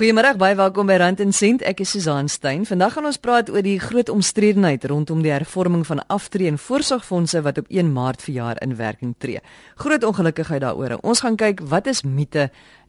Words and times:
Goeiemôre, 0.00 0.30
baie 0.40 0.54
welkom 0.56 0.88
by 0.88 0.94
Rand 0.96 1.18
en 1.20 1.34
Sent. 1.36 1.60
Ek 1.68 1.82
is 1.84 1.90
Susan 1.92 2.24
Stein. 2.32 2.62
Vandag 2.64 2.94
gaan 2.94 3.04
ons 3.04 3.18
praat 3.20 3.50
oor 3.52 3.60
die 3.60 3.74
groot 3.76 4.08
omstredenheid 4.08 4.86
rondom 4.88 5.20
die 5.20 5.28
hervorming 5.28 5.82
van 5.84 6.00
aftree 6.08 6.48
en 6.48 6.56
voorsorgfondse 6.56 7.42
wat 7.44 7.60
op 7.60 7.68
1 7.68 7.90
Maart 7.92 8.24
verjaar 8.24 8.56
in 8.64 8.72
werking 8.78 9.10
tree. 9.20 9.42
Groot 9.76 10.06
ongelukkigheid 10.08 10.64
daaroor. 10.64 10.96
Ons 11.04 11.20
gaan 11.20 11.36
kyk 11.36 11.60
wat 11.68 11.92
is 11.92 12.00
mite 12.00 12.46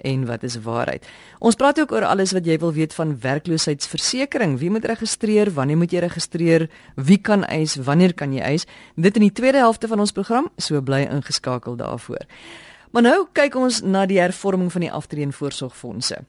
en 0.08 0.23
wat 0.30 0.48
is 0.48 0.55
waarheid. 0.63 1.04
Ons 1.44 1.59
praat 1.59 1.84
ook 1.84 1.91
oor 1.91 2.08
alles 2.08 2.32
wat 2.32 2.48
jy 2.48 2.55
wil 2.63 2.71
weet 2.80 2.95
van 2.95 3.12
werkloosheidsversekering. 3.28 4.55
Wie 4.64 4.71
moet 4.71 4.88
registreer? 4.88 5.52
Wanneer 5.52 5.84
moet 5.84 5.91
jy 5.91 6.05
registreer? 6.07 6.70
Wie 6.95 7.20
kan 7.20 7.44
eis? 7.44 7.75
Wanneer 7.75 8.16
kan 8.16 8.31
jy 8.31 8.39
eis? 8.53 8.67
Dit 8.95 9.20
in 9.20 9.28
die 9.28 9.36
tweede 9.36 9.59
helfte 9.59 9.91
van 9.91 10.00
ons 10.00 10.16
program, 10.16 10.48
so 10.55 10.80
bly 10.80 11.03
ingeskakel 11.12 11.75
daarvoor. 11.75 12.23
Maar 12.95 13.03
nou 13.03 13.20
kyk 13.36 13.55
ons 13.55 13.84
na 13.84 14.08
die 14.08 14.20
hervorming 14.20 14.72
van 14.72 14.88
die 14.88 14.91
aftree 14.91 15.28
en 15.28 15.36
voorsorgfondse. 15.36 16.23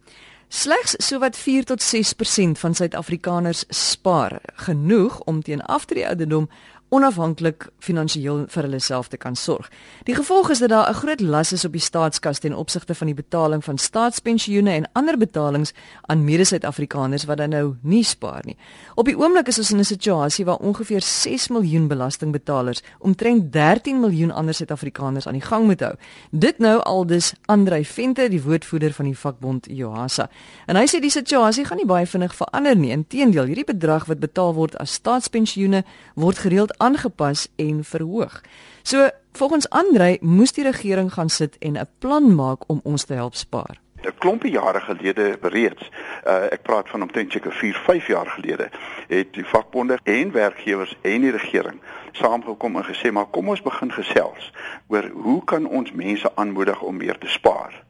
Slegs 0.52 0.94
sowat 1.00 1.36
4 1.36 1.64
tot 1.64 1.80
6% 1.80 2.60
van 2.60 2.74
Suid-Afrikaners 2.74 3.64
spaar 3.68 4.40
genoeg 4.54 5.20
om 5.20 5.42
teen 5.42 5.62
aftreeouderdom 5.62 6.50
onafhanklik 6.92 7.70
finansiëel 7.80 8.44
vir 8.52 8.66
hulle 8.66 8.80
self 8.84 9.08
te 9.08 9.16
kan 9.16 9.36
sorg. 9.38 9.70
Die 10.04 10.14
gevolg 10.14 10.50
is 10.52 10.60
dat 10.60 10.68
daar 10.68 10.90
'n 10.90 10.94
groot 10.94 11.20
las 11.20 11.52
is 11.52 11.64
op 11.64 11.72
die 11.72 11.80
staatskas 11.80 12.38
ten 12.38 12.54
opsigte 12.54 12.94
van 12.94 13.06
die 13.06 13.14
betaling 13.14 13.64
van 13.64 13.78
staatspensioene 13.78 14.70
en 14.70 14.88
ander 14.92 15.16
betalings 15.18 15.72
aan 16.00 16.24
mede-Suid-Afrikaners 16.24 17.24
wat 17.24 17.36
dan 17.36 17.48
nou 17.48 17.76
nie 17.82 18.04
spaar 18.04 18.42
nie. 18.44 18.56
Op 18.94 19.04
die 19.04 19.18
oomblik 19.18 19.48
is 19.48 19.58
ons 19.58 19.70
in 19.70 19.78
'n 19.78 19.84
situasie 19.84 20.44
waar 20.44 20.56
ongeveer 20.56 21.00
6 21.00 21.48
miljoen 21.48 21.88
belastingbetalers 21.88 22.82
omtrent 22.98 23.52
13 23.52 24.00
miljoen 24.00 24.30
ander 24.30 24.54
Suid-Afrikaners 24.54 25.26
aan 25.26 25.38
die 25.38 25.46
gang 25.48 25.64
moet 25.64 25.80
hou. 25.80 25.94
Dit 26.30 26.58
nou 26.58 26.80
aldus 26.80 27.32
Andrei 27.46 27.84
Venter, 27.84 28.30
die 28.30 28.42
woordvoerder 28.42 28.92
van 28.92 29.04
die 29.04 29.18
vakbond 29.18 29.66
Johasa. 29.70 30.28
En 30.66 30.76
hy 30.76 30.86
sê 30.86 31.00
die 31.00 31.10
situasie 31.10 31.64
gaan 31.64 31.76
nie 31.76 31.86
baie 31.86 32.06
vinnig 32.06 32.34
verander 32.34 32.76
nie. 32.76 32.90
Inteendeel, 32.90 33.44
hierdie 33.44 33.64
bedrag 33.64 34.04
wat 34.04 34.18
betaal 34.18 34.54
word 34.54 34.76
as 34.76 34.92
staatspensioene 34.92 35.84
word 36.14 36.38
gereeld 36.38 36.78
aangepas 36.82 37.46
en 37.56 37.84
verhoog. 37.84 38.40
So 38.82 39.08
volgens 39.32 39.70
Andrei 39.70 40.18
moes 40.20 40.52
die 40.52 40.64
regering 40.64 41.12
gaan 41.12 41.28
sit 41.28 41.56
en 41.58 41.78
'n 41.78 41.88
plan 41.98 42.34
maak 42.34 42.68
om 42.68 42.80
ons 42.82 43.04
te 43.04 43.14
help 43.14 43.34
spaar. 43.34 43.80
'n 44.02 44.18
klompie 44.18 44.50
jare 44.50 44.80
gelede 44.80 45.38
bereeds, 45.40 45.90
uh, 46.26 46.52
ek 46.52 46.62
praat 46.62 46.88
van 46.88 47.02
omtrent 47.02 47.32
seker 47.32 47.52
4, 47.52 47.74
5 47.74 48.06
jaar 48.06 48.26
gelede, 48.26 48.70
het 49.08 49.32
die 49.32 49.46
vakbonde 49.46 49.98
en 50.02 50.32
werkgewers 50.32 50.96
en 51.02 51.20
die 51.20 51.30
regering 51.30 51.80
saamgekom 52.12 52.76
en 52.76 52.84
gesê 52.84 53.12
maar 53.12 53.30
kom 53.30 53.48
ons 53.48 53.62
begin 53.62 53.92
gesels 53.92 54.52
oor 54.88 55.08
hoe 55.12 55.44
kan 55.44 55.66
ons 55.66 55.92
mense 55.92 56.30
aanmoedig 56.34 56.82
om 56.82 56.96
meer 56.96 57.18
te 57.18 57.28
spaar 57.28 57.84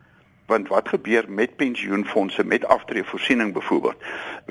want 0.46 0.68
wat 0.68 0.88
gebeur 0.88 1.24
met 1.28 1.56
pensioenfonde 1.56 2.44
met 2.44 2.64
aftreevoorsiening 2.64 3.52
byvoorbeeld 3.52 3.96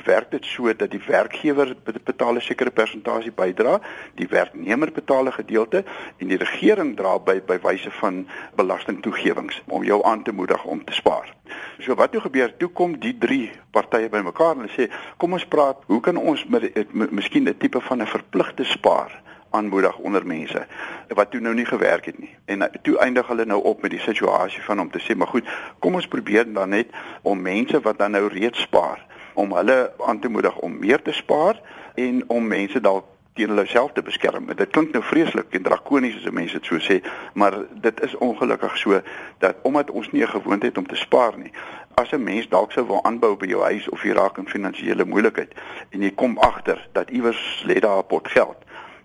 werk 0.03 0.31
dit 0.31 0.45
so 0.45 0.75
dat 0.75 0.91
die 0.91 1.01
werkgewer 1.07 1.75
betaal 2.03 2.35
'n 2.35 2.41
sekere 2.41 2.71
persentasie 2.71 3.31
bydra 3.31 3.79
die 4.15 4.27
werknemer 4.27 4.91
betaal 4.91 5.25
'n 5.25 5.33
gedeelte 5.33 5.83
en 6.17 6.27
die 6.27 6.37
regering 6.37 6.95
dra 6.95 7.19
by 7.19 7.41
by 7.45 7.59
wyse 7.61 7.91
van 7.91 8.27
belastingtoegewings 8.55 9.61
om 9.67 9.83
jou 9.83 10.03
aan 10.03 10.23
te 10.23 10.31
moedig 10.31 10.63
om 10.63 10.83
te 10.85 10.93
spaar. 10.93 11.35
So 11.79 11.95
wat 11.95 12.11
toe 12.11 12.21
gebeur? 12.21 12.57
Toe 12.57 12.69
kom 12.69 12.99
die 12.99 13.17
drie 13.17 13.51
partye 13.71 14.09
bymekaar 14.09 14.55
en 14.57 14.69
sê 14.69 14.91
kom 15.17 15.33
ons 15.33 15.45
praat 15.45 15.77
hoe 15.85 15.99
kan 15.99 16.17
ons 16.17 16.45
met 16.45 16.93
miskien 17.11 17.47
'n 17.47 17.57
tipe 17.57 17.81
van 17.81 18.01
'n 18.01 18.07
verpligte 18.07 18.63
spaar 18.63 19.21
aanmoedig 19.51 19.97
onder 19.97 20.25
mense 20.25 20.65
wat 21.07 21.31
toe 21.31 21.39
nou 21.39 21.53
nie 21.55 21.65
gewerk 21.65 22.05
het 22.05 22.19
nie. 22.19 22.35
En 22.45 22.69
toe 22.81 22.97
eindig 22.97 23.27
hulle 23.27 23.45
nou 23.45 23.63
op 23.63 23.81
met 23.81 23.91
die 23.91 23.99
situasie 23.99 24.63
van 24.63 24.79
om 24.79 24.91
te 24.91 24.99
sê, 24.99 25.15
maar 25.15 25.27
goed, 25.27 25.47
kom 25.79 25.95
ons 25.99 26.07
probeer 26.07 26.53
dan 26.53 26.69
net 26.69 26.87
om 27.21 27.41
mense 27.41 27.81
wat 27.81 27.97
dan 27.97 28.11
nou 28.11 28.27
reeds 28.27 28.61
spaar, 28.61 29.05
om 29.33 29.53
hulle 29.53 29.91
aan 30.05 30.19
te 30.19 30.29
moedig 30.29 30.57
om 30.57 30.77
meer 30.79 31.01
te 31.01 31.11
spaar 31.11 31.59
en 31.95 32.23
om 32.27 32.47
mense 32.47 32.79
dalk 32.79 33.05
teen 33.33 33.47
hulle 33.47 33.65
self 33.65 33.91
te 33.95 34.03
beskerm. 34.03 34.49
Dit 34.55 34.71
klink 34.75 34.91
nou 34.91 35.03
vreeslik 35.03 35.53
en 35.55 35.63
drakonies 35.63 36.17
as 36.19 36.31
mense 36.35 36.59
dit 36.59 36.67
so 36.67 36.79
sê, 36.83 36.99
maar 37.33 37.55
dit 37.83 38.01
is 38.03 38.15
ongelukkig 38.17 38.77
so 38.77 39.01
dat 39.43 39.59
omdat 39.67 39.91
ons 39.91 40.11
nie 40.11 40.23
'n 40.23 40.27
gewoonte 40.27 40.65
het 40.65 40.77
om 40.77 40.87
te 40.87 40.95
spaar 40.95 41.37
nie, 41.37 41.51
as 41.95 42.11
'n 42.11 42.23
mens 42.23 42.47
dalk 42.49 42.71
sou 42.71 42.87
wil 42.87 43.03
aanbou 43.03 43.35
by 43.35 43.45
jou 43.45 43.61
huis 43.63 43.89
of 43.89 44.03
jy 44.03 44.11
raak 44.11 44.37
in 44.37 44.47
finansiële 44.47 45.05
moeilikheid 45.05 45.53
en 45.89 46.01
jy 46.01 46.11
kom 46.11 46.37
agter 46.37 46.87
dat 46.91 47.09
iewers 47.09 47.63
lê 47.67 47.79
daar 47.79 47.97
'n 47.97 48.07
pot 48.07 48.27
geld 48.27 48.57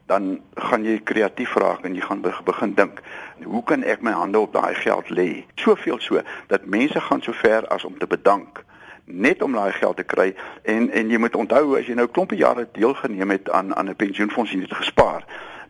dan 0.06 0.40
gaan 0.54 0.84
jy 0.84 1.00
kreatief 1.04 1.54
raak 1.54 1.84
en 1.84 1.94
jy 1.94 2.00
gaan 2.00 2.22
begin 2.44 2.74
dink, 2.74 3.02
hoe 3.44 3.62
kan 3.64 3.82
ek 3.82 4.02
my 4.02 4.12
hande 4.12 4.38
op 4.38 4.52
daai 4.52 4.74
geld 4.74 5.10
lê? 5.10 5.44
Soveel 5.54 5.98
so 6.00 6.22
dat 6.46 6.66
mense 6.66 7.00
gaan 7.00 7.22
so 7.22 7.32
ver 7.32 7.66
as 7.66 7.84
om 7.84 7.98
te 7.98 8.06
bedank 8.06 8.64
net 9.06 9.42
om 9.42 9.52
daai 9.52 9.72
geld 9.72 9.96
te 9.96 10.02
kry 10.02 10.34
en 10.62 10.90
en 10.90 11.10
jy 11.10 11.18
moet 11.18 11.36
onthou 11.38 11.76
as 11.78 11.86
jy 11.86 11.94
nou 11.94 12.08
klompe 12.10 12.36
jare 12.36 12.66
deelgeneem 12.74 13.30
het 13.30 13.50
aan 13.50 13.74
aan 13.74 13.88
'n 13.90 13.96
pensioenfonds 13.96 14.52
en 14.52 14.58
jy 14.58 14.66
het 14.66 14.76
gespaar 14.76 15.22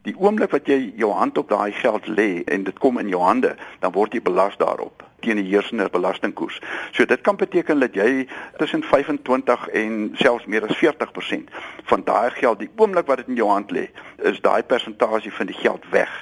die 0.06 0.14
oomblik 0.18 0.52
wat 0.54 0.68
jy 0.70 0.92
jou 1.00 1.10
hand 1.18 1.38
op 1.38 1.50
daai 1.50 1.72
geld 1.74 2.06
lê 2.06 2.44
en 2.46 2.64
dit 2.66 2.78
kom 2.78 2.98
in 3.02 3.10
jou 3.10 3.22
hande 3.22 3.56
dan 3.82 3.94
word 3.96 4.14
jy 4.14 4.22
belas 4.22 4.54
daarop 4.60 5.02
teen 5.24 5.40
die 5.40 5.48
heersende 5.48 5.88
belastingkoers. 5.90 6.60
So 6.94 7.06
dit 7.08 7.20
kan 7.26 7.38
beteken 7.40 7.80
dat 7.82 7.96
jy 7.98 8.26
tussen 8.60 8.84
25 8.86 9.68
en 9.80 9.96
selfs 10.20 10.46
meer 10.46 10.66
as 10.68 10.76
40% 10.78 11.50
van 11.90 12.04
daai 12.06 12.30
geld 12.36 12.62
die 12.62 12.70
oomblik 12.76 13.08
wat 13.10 13.24
dit 13.24 13.32
in 13.32 13.40
jou 13.40 13.48
hand 13.50 13.72
lê, 13.74 13.88
is 14.22 14.38
daai 14.44 14.62
persentasie 14.62 15.32
van 15.32 15.50
die 15.50 15.58
geld 15.58 15.82
weg. 15.90 16.12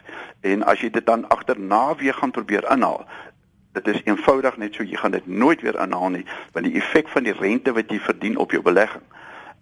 En 0.41 0.65
as 0.71 0.81
jy 0.81 0.93
dit 0.95 1.07
dan 1.07 1.29
agterna 1.29 1.85
weer 2.01 2.15
gaan 2.15 2.33
probeer 2.33 2.65
inhaal, 2.73 3.05
dit 3.75 3.89
is 3.91 4.03
eenvoudig 4.07 4.57
net 4.63 4.75
so 4.79 4.87
jy 4.87 4.97
gaan 4.97 5.19
dit 5.19 5.27
nooit 5.27 5.61
weer 5.67 5.77
inhaal 5.83 6.15
nie, 6.15 6.27
want 6.55 6.65
die 6.65 6.79
effek 6.81 7.11
van 7.13 7.27
die 7.27 7.35
rente 7.35 7.75
wat 7.75 7.91
jy 7.91 7.99
verdien 8.01 8.39
op 8.39 8.55
jou 8.55 8.63
belegging, 8.63 9.03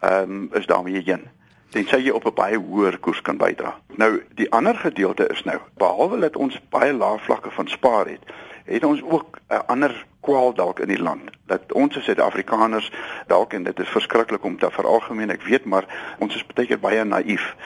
ehm 0.03 0.43
um, 0.43 0.50
is 0.59 0.69
daarmee 0.71 1.03
heen 1.03 1.31
tensy 1.72 1.97
jy 2.05 2.12
op 2.12 2.27
'n 2.27 2.34
baie 2.34 2.59
hoër 2.59 2.99
koers 2.99 3.22
kan 3.22 3.37
bydra. 3.37 3.75
Nou 3.97 4.22
die 4.34 4.50
ander 4.53 4.77
gedeelte 4.77 5.27
is 5.27 5.44
nou 5.44 5.59
behalwe 5.77 6.19
dat 6.19 6.37
ons 6.37 6.60
baie 6.69 6.93
lae 6.93 7.19
vlakke 7.19 7.50
van 7.50 7.69
spaar 7.69 8.06
het, 8.06 8.21
het 8.65 8.84
ons 8.84 9.03
ook 9.03 9.38
'n 9.49 9.66
ander 9.66 10.06
kwaal 10.21 10.55
dalk 10.55 10.78
in 10.78 10.88
die 10.88 11.03
land. 11.03 11.31
Dat 11.47 11.72
ons 11.72 11.97
as 11.97 12.05
Suid-Afrikaners 12.05 12.93
dalk 13.27 13.53
en 13.53 13.62
dit 13.62 13.78
is 13.78 13.88
verskriklik 13.88 14.44
om 14.44 14.59
te 14.59 14.71
veralgemeen 14.71 15.31
ek 15.31 15.43
weet 15.43 15.65
maar 15.65 15.84
ons 16.19 16.34
is 16.34 16.47
baie 16.47 16.66
keer 16.66 16.81
baie 16.81 17.05
naïef. 17.05 17.56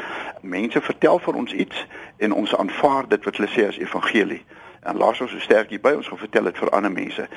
Mense 0.41 0.81
vertel 0.81 1.19
vir 1.19 1.35
ons 1.35 1.53
iets 1.53 1.87
en 2.17 2.33
ons 2.33 2.57
aanvaar 2.57 3.09
dit 3.09 3.25
wat 3.25 3.37
hulle 3.37 3.51
sê 3.51 3.69
as 3.69 3.79
evangelie. 3.79 4.45
En 4.83 4.97
laat 4.97 5.21
ons 5.21 5.31
so 5.31 5.39
sterk 5.39 5.71
hier 5.71 5.81
by 5.81 5.93
ons 5.93 6.09
gaan 6.09 6.19
vertel 6.19 6.45
dit 6.45 6.59
vir 6.59 6.71
ander 6.71 6.93
mense. 6.93 7.29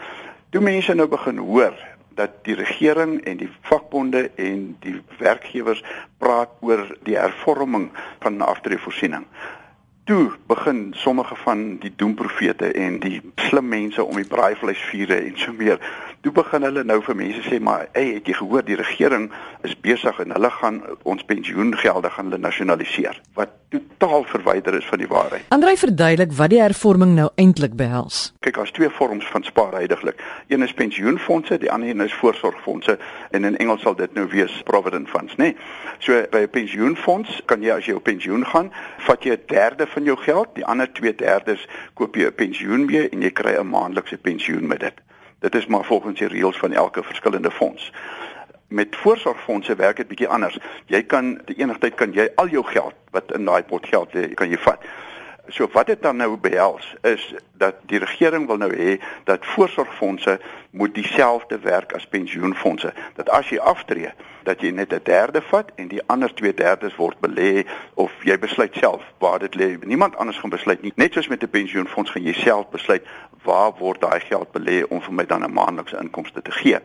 Toe 0.50 0.62
mense 0.62 0.94
nou 0.94 1.08
begin 1.08 1.38
hoor 1.38 1.74
dat 2.20 2.44
die 2.48 2.56
regering 2.60 3.22
en 3.24 3.38
die 3.40 3.50
vakbonde 3.72 4.26
en 4.36 4.76
die 4.84 4.98
werkgewers 5.22 5.84
praat 6.18 6.52
oor 6.60 6.84
die 7.08 7.16
hervorming 7.18 7.90
van 8.20 8.42
aftreevoorsiening 8.42 9.26
toe 10.10 10.32
begin 10.48 10.94
sommige 10.98 11.36
van 11.36 11.78
die 11.78 11.94
doemprofete 11.96 12.72
en 12.72 13.00
die 13.00 13.22
slim 13.36 13.68
mense 13.68 14.04
om 14.04 14.16
die 14.16 14.26
braaivleisvure 14.26 15.16
en 15.16 15.36
so 15.38 15.54
meer 15.54 15.78
toe 16.26 16.32
begin 16.34 16.66
hulle 16.66 16.84
nou 16.84 16.98
vir 17.06 17.18
mense 17.20 17.44
sê 17.46 17.60
maar 17.62 17.86
hey 17.94 18.16
het 18.16 18.32
jy 18.32 18.40
gehoor 18.40 18.66
die 18.66 18.80
regering 18.80 19.30
is 19.70 19.76
besig 19.86 20.18
en 20.24 20.34
hulle 20.34 20.50
gaan 20.58 20.82
ons 21.14 21.22
pensioengelde 21.30 22.10
gaan 22.16 22.32
hulle 22.32 22.42
nasionaliseer 22.42 23.22
wat 23.38 23.54
totaal 23.70 24.24
verwyder 24.24 24.74
is 24.74 24.86
van 24.86 24.98
die 24.98 25.08
waarheid. 25.08 25.46
Andrei 25.54 25.76
verduidelik 25.78 26.32
wat 26.34 26.50
die 26.50 26.62
hervorming 26.62 27.14
nou 27.14 27.28
eintlik 27.38 27.76
behels. 27.78 28.32
Kyk, 28.42 28.56
daar's 28.58 28.74
twee 28.74 28.90
vorms 28.90 29.28
van 29.30 29.44
spaar 29.46 29.76
heidaglik. 29.78 30.24
Een 30.48 30.66
is 30.66 30.74
pensioenfonde, 30.74 31.58
die 31.62 31.72
ander 31.72 31.90
een 31.90 32.02
is 32.02 32.16
voorsorgfondse 32.22 32.98
en 33.32 33.46
in 33.46 33.58
Engels 33.58 33.86
sal 33.86 33.96
dit 34.00 34.14
nou 34.18 34.26
wees 34.34 34.62
provident 34.66 35.10
funds, 35.10 35.36
né? 35.38 35.52
Nee? 35.52 35.56
So 36.00 36.24
by 36.32 36.42
'n 36.48 36.50
pensioenfonds 36.50 37.42
kan 37.46 37.62
jy 37.62 37.72
as 37.72 37.86
jy 37.86 37.94
op 37.94 38.04
pensioen 38.04 38.46
gaan, 38.46 38.72
vat 38.98 39.24
jy 39.24 39.32
'n 39.32 39.46
derde 39.48 39.88
van 39.88 39.99
jou 40.04 40.18
geld, 40.18 40.48
die 40.54 40.66
ander 40.66 40.90
2/3 40.92 41.68
koop 41.94 42.16
jy 42.16 42.26
'n 42.26 42.36
pensioen 42.36 42.86
mee 42.86 43.10
en 43.10 43.22
jy 43.22 43.32
kry 43.32 43.56
'n 43.58 43.70
maandelikse 43.70 44.18
pensioen 44.18 44.68
met 44.68 44.80
dit. 44.80 44.94
Dit 45.40 45.56
is 45.56 45.66
maar 45.68 45.86
volgens 45.86 46.20
die 46.20 46.28
reëls 46.28 46.58
van 46.58 46.74
elke 46.74 47.04
verskillende 47.04 47.52
fonds. 47.52 47.92
Met 48.68 48.96
voorsorgfondse 48.96 49.76
werk 49.76 49.98
dit 49.98 50.08
bietjie 50.08 50.28
anders. 50.28 50.58
Jy 50.86 51.04
kan 51.04 51.42
die 51.46 51.56
enige 51.56 51.80
tyd 51.80 51.96
kan 51.96 52.12
jy 52.14 52.30
al 52.36 52.48
jou 52.48 52.66
geld 52.66 52.94
wat 53.12 53.32
in 53.34 53.46
daai 53.46 53.64
pot 53.64 53.88
geld 53.88 54.14
lê, 54.14 54.34
kan 54.34 54.50
jy 54.50 54.58
vat. 54.58 54.80
So 55.50 55.68
wat 55.72 55.86
dit 55.86 56.02
dan 56.02 56.16
nou 56.16 56.38
behels 56.38 56.96
is 57.02 57.34
dat 57.58 57.76
die 57.86 58.00
regering 58.00 58.48
wil 58.48 58.58
nou 58.58 58.70
hê 58.76 59.00
dat 59.24 59.46
voorsorgfondse 59.46 60.40
moet 60.72 60.94
dieselfde 60.94 61.60
werk 61.60 61.94
as 61.94 62.08
pensioenfondse. 62.08 62.94
Dat 63.16 63.30
as 63.30 63.50
jy 63.50 63.58
aftree, 63.58 64.12
dat 64.44 64.62
jy 64.62 64.72
net 64.72 64.94
'n 64.94 65.02
derde 65.04 65.42
vat 65.42 65.72
en 65.76 65.88
die 65.88 66.02
ander 66.06 66.34
2/3 66.34 66.96
word 66.96 67.18
belê 67.20 67.66
of 67.94 68.12
jy 68.24 68.40
besluit 68.40 68.76
self 68.76 69.04
waar 69.18 69.40
dit 69.40 69.56
lê. 69.56 69.78
Niemand 69.86 70.18
anders 70.18 70.38
gaan 70.38 70.50
besluit 70.50 70.82
nie. 70.82 70.94
Net 70.96 71.14
soos 71.14 71.28
met 71.28 71.44
'n 71.44 71.50
pensioenfonds 71.50 72.12
gaan 72.12 72.24
jy 72.24 72.34
self 72.34 72.70
besluit 72.70 73.06
waar 73.44 73.72
word 73.78 74.02
daai 74.02 74.20
geld 74.20 74.52
belê 74.52 74.84
om 74.90 75.02
vir 75.02 75.14
my 75.14 75.26
dan 75.26 75.44
'n 75.44 75.54
maandelikse 75.54 75.98
inkomste 76.02 76.42
te 76.42 76.52
gee. 76.52 76.80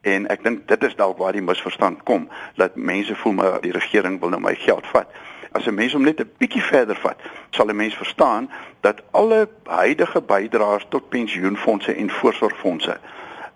En 0.00 0.28
ek 0.28 0.42
dink 0.42 0.68
dit 0.68 0.82
is 0.82 0.96
dalk 0.96 1.18
waar 1.18 1.32
die 1.32 1.42
misverstand 1.42 2.02
kom 2.02 2.28
dat 2.54 2.76
mense 2.76 3.14
voel 3.14 3.32
maar 3.32 3.60
die 3.60 3.72
regering 3.72 4.20
wil 4.20 4.28
nou 4.28 4.40
my 4.40 4.54
geld 4.54 4.86
vat. 4.86 5.06
As 5.52 5.66
'n 5.66 5.74
mens 5.74 5.92
hom 5.92 6.02
net 6.02 6.20
'n 6.20 6.30
bietjie 6.38 6.62
verder 6.62 6.96
vat, 6.96 7.20
sal 7.50 7.66
'n 7.66 7.76
mens 7.76 7.94
verstaan 7.94 8.50
dat 8.80 9.02
alle 9.10 9.48
huidige 9.64 10.20
bydraers 10.20 10.86
tot 10.88 11.08
pensioenfonde 11.08 11.92
en 11.92 12.10
voorsorgfondse 12.10 12.98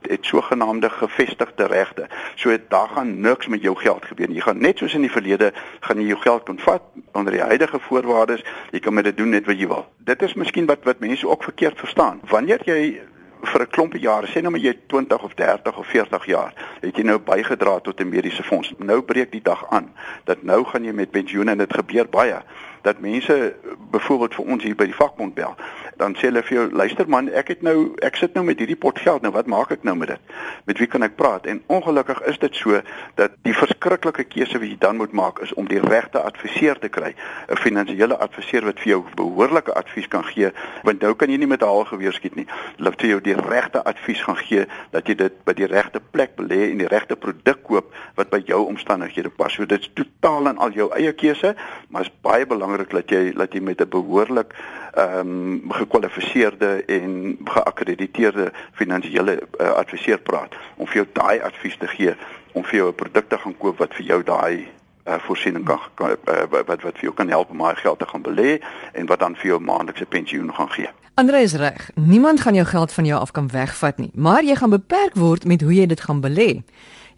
het 0.08 0.24
sogenaamde 0.26 0.90
gevestigde 0.90 1.66
regte. 1.66 2.06
So 2.34 2.56
daar 2.68 2.88
gaan 2.88 3.20
niks 3.20 3.46
met 3.46 3.62
jou 3.62 3.76
geld 3.76 4.04
gebeur 4.04 4.26
nie. 4.26 4.36
Jy 4.36 4.42
gaan 4.42 4.60
net 4.60 4.78
soos 4.78 4.94
in 4.94 5.00
die 5.00 5.10
verlede 5.10 5.52
gaan 5.80 6.00
jy 6.00 6.06
jou 6.06 6.18
geld 6.20 6.44
kon 6.44 6.58
vat 6.58 6.82
onder 7.12 7.32
die 7.32 7.42
huidige 7.42 7.78
voorwaardes. 7.78 8.44
Jy 8.70 8.78
kan 8.78 8.94
met 8.94 9.04
dit 9.04 9.16
doen 9.16 9.28
net 9.28 9.46
wat 9.46 9.58
jy 9.58 9.66
wil. 9.66 9.86
Dit 9.98 10.22
is 10.22 10.34
miskien 10.34 10.66
wat 10.66 10.84
wat 10.84 10.98
mense 10.98 11.28
ook 11.28 11.42
verkeerd 11.42 11.78
verstaan. 11.78 12.20
Wanneer 12.28 12.60
jy 12.64 13.00
vir 13.42 13.62
'n 13.62 13.70
klompie 13.70 14.00
jare, 14.00 14.26
sê 14.26 14.40
nou 14.40 14.50
maar 14.50 14.60
jy 14.60 14.74
20 14.86 15.22
of 15.22 15.34
30 15.34 15.76
of 15.76 15.86
40 15.86 16.26
jaar, 16.26 16.52
het 16.80 16.96
jy 16.96 17.02
nou 17.02 17.18
bygedra 17.18 17.80
tot 17.80 18.00
'n 18.00 18.08
mediese 18.08 18.42
fonds. 18.42 18.72
Nou 18.78 19.02
breek 19.02 19.32
die 19.32 19.42
dag 19.42 19.66
aan 19.70 19.92
dat 20.24 20.42
nou 20.42 20.64
gaan 20.64 20.84
jy 20.84 20.92
met 20.92 21.10
pensioen 21.10 21.48
en 21.48 21.58
dit 21.58 21.74
gebeur 21.74 22.08
baie 22.08 22.42
dat 22.82 23.00
mense 23.00 23.54
byvoorbeeld 23.90 24.34
vir 24.34 24.44
ons 24.44 24.62
hier 24.62 24.76
by 24.76 24.88
die 24.90 25.00
vakbond 25.00 25.34
bel 25.34 25.56
dan 26.02 26.14
sê 26.18 26.28
hulle 26.30 26.42
vir 26.46 26.56
jou 26.56 26.64
luister 26.74 27.08
man 27.14 27.28
ek 27.38 27.52
het 27.52 27.62
nou 27.66 27.76
ek 28.06 28.16
sit 28.18 28.34
nou 28.36 28.42
met 28.46 28.60
hierdie 28.60 28.78
pot 28.84 28.98
geld 28.98 29.22
nou 29.22 29.32
wat 29.34 29.46
maak 29.50 29.70
ek 29.74 29.84
nou 29.86 29.94
met 29.98 30.10
dit? 30.14 30.32
Met 30.66 30.80
wie 30.82 30.88
kan 30.90 31.04
ek 31.06 31.14
praat? 31.18 31.46
En 31.50 31.60
ongelukkig 31.72 32.22
is 32.30 32.38
dit 32.42 32.56
so 32.58 32.80
dat 33.20 33.36
die 33.46 33.54
verskriklike 33.56 34.24
keuse 34.32 34.58
wat 34.58 34.68
jy 34.68 34.78
dan 34.82 34.98
moet 35.00 35.14
maak 35.16 35.38
is 35.44 35.52
om 35.60 35.68
die 35.70 35.80
regte 35.82 36.22
adviseur 36.22 36.78
te 36.82 36.90
kry 36.92 37.12
'n 37.14 37.60
finansiële 37.60 38.18
adviseur 38.26 38.66
wat 38.66 38.80
vir 38.80 38.92
jou 38.94 39.00
behoorlike 39.16 39.74
advies 39.78 40.08
kan 40.08 40.24
gee 40.24 40.50
want 40.82 41.02
nou 41.02 41.14
kan 41.14 41.30
jy 41.30 41.38
nie 41.38 41.50
met 41.54 41.62
haal 41.62 41.84
geweer 41.84 42.12
skiet 42.12 42.36
nie. 42.36 42.46
Hulle 42.78 42.92
vir 42.96 43.08
jou 43.08 43.20
die 43.20 43.36
regte 43.36 43.84
advies 43.84 44.22
gaan 44.22 44.36
gee 44.36 44.66
dat 44.90 45.06
jy 45.06 45.14
dit 45.14 45.44
by 45.44 45.52
die 45.52 45.66
regte 45.66 46.00
plek 46.00 46.36
belê 46.36 46.70
en 46.70 46.78
die 46.78 46.88
regte 46.88 47.16
produk 47.16 47.62
koop 47.62 47.94
wat 48.16 48.30
by 48.30 48.42
jou 48.46 48.66
omstandighede 48.66 49.30
pas. 49.30 49.52
So 49.52 49.66
dit's 49.66 49.90
totaal 49.94 50.48
en 50.48 50.58
al 50.58 50.72
jou 50.72 50.90
eie 50.90 51.12
keuse 51.12 51.54
maar 51.88 52.02
is 52.02 52.12
baie 52.22 52.46
belangrik 52.46 52.71
dat 52.76 53.10
jy 53.10 53.32
dat 53.32 53.52
jy 53.52 53.60
met 53.60 53.80
'n 53.80 53.88
behoorlik 53.88 54.54
ehm 54.92 55.18
um, 55.18 55.72
gekwalifiseerde 55.72 56.84
en 56.84 57.36
geakkrediteerde 57.44 58.52
finansiële 58.72 59.42
uh, 59.60 59.70
adviseur 59.70 60.18
praat 60.18 60.54
om 60.76 60.86
vir 60.86 60.94
jou 60.94 61.06
daai 61.12 61.40
advies 61.40 61.76
te 61.76 61.86
gee 61.86 62.14
om 62.52 62.64
vir 62.64 62.76
jou 62.76 62.88
'n 62.88 62.94
produk 62.94 63.28
te 63.28 63.38
gaan 63.38 63.56
koop 63.58 63.78
wat 63.78 63.94
vir 63.94 64.06
jou 64.06 64.22
daai 64.22 64.68
uh, 65.08 65.14
voorsiening 65.18 65.64
kan, 65.64 65.80
kan 65.94 66.10
uh, 66.10 66.44
wat 66.50 66.82
wat 66.82 66.96
vir 66.98 67.02
jou 67.08 67.14
kan 67.14 67.28
help 67.28 67.50
om 67.50 67.58
daai 67.58 67.76
geld 67.76 67.98
te 67.98 68.06
gaan 68.06 68.22
belê 68.22 68.60
en 68.92 69.06
wat 69.06 69.18
dan 69.18 69.36
vir 69.36 69.46
jou 69.46 69.60
maandelikse 69.60 70.06
pensioen 70.06 70.54
gaan 70.54 70.70
gee. 70.70 70.88
Andre 71.14 71.40
is 71.40 71.54
reg. 71.54 71.90
Niemand 71.94 72.40
gaan 72.40 72.54
jou 72.54 72.66
geld 72.66 72.92
van 72.92 73.04
jou 73.04 73.20
af 73.20 73.30
kan 73.30 73.48
wegvat 73.48 73.98
nie, 73.98 74.10
maar 74.14 74.44
jy 74.44 74.54
gaan 74.56 74.70
beperk 74.70 75.14
word 75.14 75.44
met 75.44 75.60
hoe 75.60 75.74
jy 75.74 75.86
dit 75.86 76.00
gaan 76.00 76.20
belê. 76.20 76.62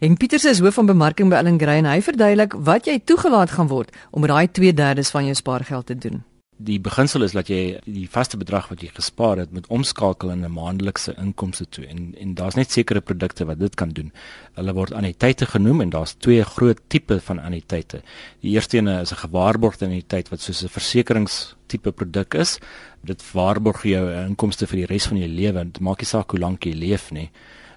En 0.05 0.17
Pieters 0.17 0.43
is 0.45 0.59
hoof 0.61 0.75
van 0.77 0.85
bemarking 0.85 1.31
by 1.31 1.39
Allen 1.39 1.55
Gray 1.57 1.79
en 1.81 1.87
hy 1.89 1.97
verduidelik 2.05 2.53
wat 2.67 2.85
jy 2.85 2.99
toegelaat 3.09 3.55
gaan 3.55 3.71
word 3.71 3.95
om 4.13 4.21
met 4.21 4.29
daai 4.29 4.47
2/3 4.53 5.09
van 5.15 5.25
jou 5.25 5.33
spaargeld 5.33 5.85
te 5.85 5.95
doen. 5.97 6.19
Die 6.57 6.77
beginsel 6.79 7.25
is 7.25 7.33
dat 7.33 7.47
jy 7.49 7.79
die 7.85 8.05
vaste 8.09 8.37
bedrag 8.37 8.67
wat 8.69 8.83
jy 8.85 8.91
gespaar 8.93 9.41
het 9.41 9.51
moet 9.51 9.65
omskakel 9.67 10.29
in 10.29 10.45
'n 10.45 10.51
maandelikse 10.51 11.15
inkomste 11.17 11.65
toe 11.69 11.87
en 11.87 12.13
en 12.21 12.35
daar's 12.35 12.55
net 12.55 12.71
sekere 12.71 13.01
produkte 13.01 13.45
wat 13.45 13.59
dit 13.59 13.75
kan 13.75 13.89
doen. 13.89 14.11
Hulle 14.53 14.73
word 14.73 14.93
anniteite 14.93 15.45
genoem 15.45 15.81
en 15.81 15.89
daar's 15.89 16.13
twee 16.13 16.43
groot 16.43 16.79
tipe 16.87 17.19
van 17.19 17.39
anniteite. 17.39 18.01
Die 18.41 18.51
eerste 18.51 18.77
een 18.77 18.87
is 18.87 19.11
'n 19.11 19.25
gewaarborgde 19.25 19.85
anniteit 19.85 20.29
wat 20.29 20.41
soos 20.41 20.63
'n 20.63 20.69
versekeringstipe 20.69 21.91
produk 21.91 22.33
is. 22.33 22.59
Dit 23.03 23.31
waarborg 23.33 23.83
jou 23.83 24.13
inkomste 24.27 24.67
vir 24.67 24.77
die 24.77 24.85
res 24.85 25.07
van 25.07 25.17
jou 25.17 25.29
lewe. 25.29 25.63
Dit 25.63 25.79
maak 25.79 25.99
nie 25.99 26.07
saak 26.07 26.31
hoe 26.31 26.39
lank 26.39 26.63
jy 26.63 26.73
leef 26.73 27.11
nie. 27.11 27.31